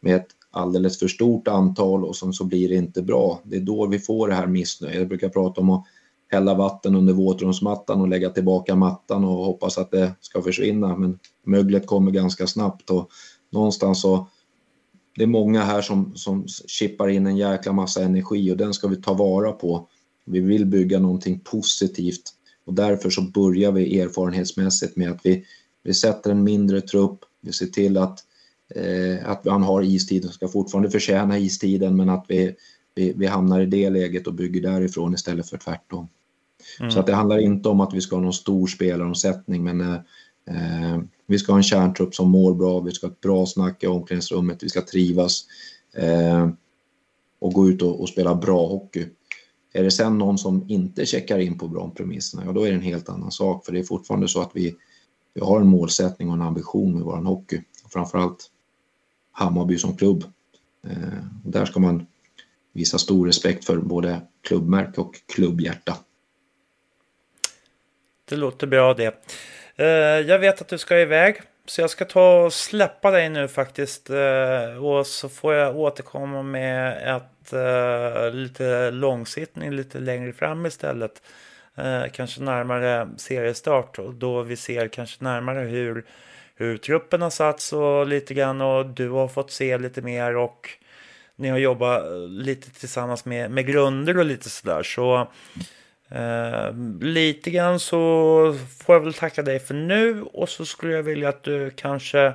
med 0.00 0.16
ett 0.16 0.28
alldeles 0.50 0.98
för 0.98 1.08
stort 1.08 1.48
antal 1.48 2.04
och 2.04 2.16
som 2.16 2.32
så 2.32 2.44
blir 2.44 2.68
det 2.68 2.74
inte 2.74 3.02
bra. 3.02 3.40
Det 3.44 3.56
är 3.56 3.60
då 3.60 3.86
vi 3.86 3.98
får 3.98 4.28
det 4.28 4.34
här 4.34 4.46
missnöjet. 4.46 4.98
Jag 4.98 5.08
brukar 5.08 5.28
prata 5.28 5.60
om 5.60 5.70
att 5.70 5.84
hälla 6.28 6.54
vatten 6.54 6.94
under 6.94 7.12
våtrumsmattan 7.12 8.00
och 8.00 8.08
lägga 8.08 8.30
tillbaka 8.30 8.76
mattan 8.76 9.24
och 9.24 9.44
hoppas 9.44 9.78
att 9.78 9.90
det 9.90 10.14
ska 10.20 10.42
försvinna. 10.42 10.96
Men 10.96 11.18
möglet 11.46 11.86
kommer 11.86 12.10
ganska 12.10 12.46
snabbt 12.46 12.90
och 12.90 13.10
någonstans 13.50 14.02
så 14.02 14.26
det 15.16 15.22
är 15.22 15.26
många 15.26 15.62
här 15.62 15.82
som, 15.82 16.12
som 16.16 16.48
chippar 16.48 17.08
in 17.08 17.26
en 17.26 17.36
jäkla 17.36 17.72
massa 17.72 18.02
energi 18.02 18.52
och 18.52 18.56
den 18.56 18.74
ska 18.74 18.88
vi 18.88 18.96
ta 18.96 19.14
vara 19.14 19.52
på. 19.52 19.88
Vi 20.24 20.40
vill 20.40 20.66
bygga 20.66 20.98
någonting 20.98 21.40
positivt 21.40 22.22
och 22.64 22.74
därför 22.74 23.10
så 23.10 23.22
börjar 23.22 23.72
vi 23.72 24.00
erfarenhetsmässigt 24.00 24.96
med 24.96 25.10
att 25.10 25.20
vi, 25.24 25.44
vi 25.82 25.94
sätter 25.94 26.30
en 26.30 26.44
mindre 26.44 26.80
trupp, 26.80 27.18
vi 27.40 27.52
ser 27.52 27.66
till 27.66 27.96
att, 27.96 28.24
att 29.24 29.46
han 29.46 29.62
har 29.62 29.82
istid 29.82 30.24
och 30.24 30.34
ska 30.34 30.48
fortfarande 30.48 30.90
förtjäna 30.90 31.38
istiden 31.38 31.96
men 31.96 32.08
att 32.08 32.24
vi, 32.28 32.54
vi, 32.94 33.12
vi 33.16 33.26
hamnar 33.26 33.60
i 33.60 33.66
det 33.66 33.90
läget 33.90 34.26
och 34.26 34.34
bygger 34.34 34.62
därifrån 34.62 35.14
istället 35.14 35.48
för 35.48 35.58
tvärtom. 35.58 36.08
Mm. 36.80 36.90
Så 36.90 37.00
att 37.00 37.06
det 37.06 37.14
handlar 37.14 37.38
inte 37.38 37.68
om 37.68 37.80
att 37.80 37.94
vi 37.94 38.00
ska 38.00 38.16
ha 38.16 38.22
någon 38.22 38.32
stor 38.32 38.66
spelaromsättning 38.66 39.64
men 39.64 39.80
eh, 39.80 40.00
Eh, 40.50 40.98
vi 41.26 41.38
ska 41.38 41.52
ha 41.52 41.56
en 41.58 41.62
kärntrupp 41.62 42.14
som 42.14 42.30
mår 42.30 42.54
bra, 42.54 42.80
vi 42.80 42.90
ska 42.90 43.06
ha 43.06 43.12
ett 43.12 43.20
bra 43.20 43.46
snack 43.46 43.84
i 43.84 43.86
omklädningsrummet, 43.86 44.62
vi 44.62 44.68
ska 44.68 44.82
trivas 44.82 45.44
eh, 45.94 46.48
och 47.38 47.52
gå 47.52 47.68
ut 47.68 47.82
och, 47.82 48.00
och, 48.00 48.08
spela 48.08 48.34
bra 48.34 48.66
hockey. 48.66 49.06
Är 49.72 49.84
det 49.84 49.90
sen 49.90 50.18
någon 50.18 50.38
som 50.38 50.64
inte 50.68 51.06
checkar 51.06 51.38
in 51.38 51.58
på 51.58 51.68
bra 51.68 51.90
premisserna, 51.96 52.42
ja 52.46 52.52
då 52.52 52.62
är 52.62 52.70
det 52.70 52.76
en 52.76 52.82
helt 52.82 53.08
annan 53.08 53.30
sak 53.30 53.64
för 53.64 53.72
det 53.72 53.78
är 53.78 53.82
fortfarande 53.82 54.28
så 54.28 54.40
att 54.40 54.50
vi, 54.54 54.74
vi 55.34 55.40
har 55.40 55.60
en 55.60 55.68
målsättning 55.68 56.28
och 56.28 56.34
en 56.34 56.42
ambition 56.42 56.94
med 56.94 57.02
vår 57.02 57.16
hockey. 57.16 57.62
Framförallt 57.92 58.50
Hammarby 59.38 59.78
som 59.78 59.96
klubb. 59.96 60.24
Eh, 60.86 61.24
där 61.44 61.64
ska 61.64 61.80
man 61.80 62.06
visa 62.72 62.98
stor 62.98 63.26
respekt 63.26 63.64
för 63.64 63.76
både 63.76 64.20
klubbmärke 64.42 65.00
och 65.00 65.14
klubbhjärta. 65.34 65.96
Det 68.24 68.36
låter 68.36 68.66
bra 68.66 68.94
det. 68.94 69.14
Eh, 69.76 69.86
jag 70.28 70.38
vet 70.38 70.60
att 70.60 70.68
du 70.68 70.78
ska 70.78 71.00
iväg. 71.00 71.40
Så 71.66 71.80
jag 71.80 71.90
ska 71.90 72.04
ta 72.04 72.44
och 72.44 72.52
släppa 72.52 73.10
dig 73.10 73.28
nu 73.28 73.48
faktiskt. 73.48 74.10
Eh, 74.10 74.84
och 74.84 75.06
så 75.06 75.28
får 75.28 75.54
jag 75.54 75.76
återkomma 75.76 76.42
med 76.42 77.16
ett 77.16 77.52
eh, 77.52 78.34
lite 78.34 78.90
långsittning 78.90 79.70
lite 79.70 79.98
längre 79.98 80.32
fram 80.32 80.66
istället. 80.66 81.22
kanske 82.12 82.42
närmare 82.42 83.08
seriestart. 83.16 83.98
Och 83.98 84.14
då 84.14 84.42
vi 84.42 84.56
ser 84.56 84.88
kanske 84.88 85.24
närmare 85.24 85.60
hur, 85.60 86.04
hur 86.58 86.76
truppen 86.76 87.22
har 87.22 87.30
satts 87.30 87.72
och 87.72 88.06
lite 88.06 88.34
grann. 88.34 88.60
Och 88.60 88.86
du 88.86 89.08
har 89.10 89.28
fått 89.28 89.50
se 89.50 89.78
lite 89.78 90.02
mer 90.02 90.36
och 90.36 90.70
ni 91.36 91.48
har 91.48 91.58
jobbat 91.58 92.06
eh, 92.06 92.28
lite 92.28 92.70
tillsammans 92.70 93.24
med, 93.24 93.50
med 93.50 93.66
grunder 93.66 94.18
och 94.18 94.24
lite 94.24 94.50
sådär. 94.50 94.82
Så 94.82 95.28
eh, 96.08 96.74
lite 97.00 97.50
grann 97.50 97.80
så 97.80 97.98
får 98.78 98.94
jag 98.94 99.00
väl 99.00 99.14
tacka 99.14 99.42
dig 99.42 99.58
för 99.58 99.74
nu 99.74 100.22
och 100.22 100.48
så 100.48 100.66
skulle 100.66 100.92
jag 100.92 101.02
vilja 101.02 101.28
att 101.28 101.42
du 101.42 101.70
kanske 101.70 102.34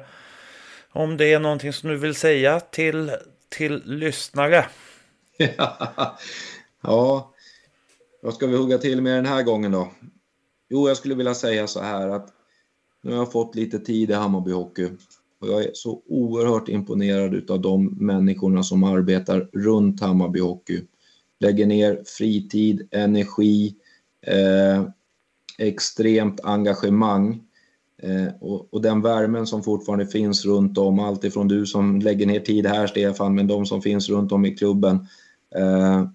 om 0.91 1.17
det 1.17 1.33
är 1.33 1.39
någonting 1.39 1.73
som 1.73 1.89
du 1.89 1.97
vill 1.97 2.15
säga 2.15 2.59
till, 2.59 3.11
till 3.49 3.81
lyssnare. 3.85 4.65
ja, 6.81 7.33
vad 8.21 8.33
ska 8.33 8.47
vi 8.47 8.57
hugga 8.57 8.77
till 8.77 9.01
med 9.01 9.15
den 9.15 9.25
här 9.25 9.43
gången 9.43 9.71
då? 9.71 9.91
Jo, 10.69 10.87
jag 10.87 10.97
skulle 10.97 11.15
vilja 11.15 11.33
säga 11.33 11.67
så 11.67 11.81
här 11.81 12.09
att 12.09 12.29
nu 13.03 13.11
har 13.11 13.17
jag 13.17 13.31
fått 13.31 13.55
lite 13.55 13.79
tid 13.79 14.09
i 14.09 14.13
Hammarby 14.13 14.51
Hockey 14.51 14.89
och 15.39 15.47
jag 15.47 15.63
är 15.63 15.71
så 15.73 16.01
oerhört 16.07 16.69
imponerad 16.69 17.51
av 17.51 17.61
de 17.61 17.85
människorna 17.85 18.63
som 18.63 18.83
arbetar 18.83 19.49
runt 19.53 20.01
Hammarby 20.01 20.39
Hockey 20.39 20.81
lägger 21.43 21.65
ner 21.65 22.03
fritid, 22.05 22.87
energi, 22.91 23.75
eh, 24.27 24.83
extremt 25.57 26.39
engagemang. 26.43 27.41
Eh, 28.03 28.33
och, 28.41 28.73
och, 28.73 28.81
den 28.81 29.01
värmen 29.01 29.47
som 29.47 29.63
fortfarande 29.63 30.07
finns 30.07 30.45
runt 30.45 30.77
om, 30.77 30.99
alltifrån 30.99 31.47
du 31.47 31.65
som 31.65 31.99
lägger 31.99 32.25
ner 32.25 32.39
tid 32.39 32.65
här 32.65 32.87
Stefan, 32.87 33.35
men 33.35 33.47
de 33.47 33.65
som 33.65 33.81
finns 33.81 34.09
runt 34.09 34.31
om 34.31 34.45
i 34.45 34.55
klubben. 34.55 34.95
Eh, 35.55 36.07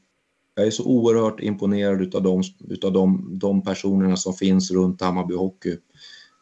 jag 0.55 0.67
är 0.67 0.71
så 0.71 0.85
oerhört 0.85 1.41
imponerad 1.41 2.03
utav 2.03 2.23
de, 2.23 2.43
utav 2.69 2.93
de, 2.93 3.39
de 3.39 3.63
personerna 3.63 4.17
som 4.17 4.35
finns 4.35 4.71
runt 4.71 5.01
Hammarby 5.01 5.35
Hockey. 5.35 5.77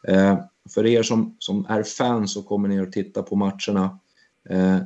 Eh, 0.09 0.39
för 0.75 0.87
er 0.87 1.03
som, 1.03 1.37
som 1.39 1.67
är 1.69 1.83
fans 1.83 2.37
och 2.37 2.47
kommer 2.47 2.69
ner 2.69 2.83
och 2.87 2.93
tittar 2.93 3.23
på 3.23 3.37
matcherna. 3.37 3.99
Eh, 4.49 4.79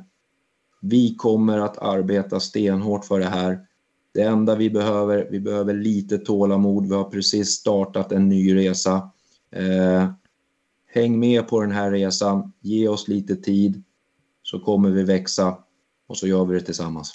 vi 0.80 1.14
kommer 1.14 1.58
att 1.58 1.78
arbeta 1.78 2.40
stenhårt 2.40 3.04
för 3.04 3.20
det 3.20 3.26
här 3.26 3.66
Det 4.14 4.22
enda 4.22 4.56
vi 4.56 4.70
behöver, 4.70 5.28
vi 5.30 5.40
behöver 5.40 5.74
lite 5.74 6.18
tålamod. 6.18 6.88
Vi 6.88 6.94
har 6.94 7.04
precis 7.04 7.50
startat 7.50 8.12
en 8.12 8.28
ny 8.28 8.54
resa. 8.54 9.10
Eh, 9.52 10.10
häng 10.86 11.18
med 11.18 11.48
på 11.48 11.60
den 11.60 11.70
här 11.70 11.90
resan, 11.90 12.52
ge 12.60 12.88
oss 12.88 13.08
lite 13.08 13.36
tid 13.36 13.82
så 14.42 14.58
kommer 14.60 14.90
vi 14.90 15.02
växa 15.02 15.58
och 16.06 16.16
så 16.16 16.26
gör 16.26 16.44
vi 16.44 16.54
det 16.54 16.60
tillsammans. 16.60 17.12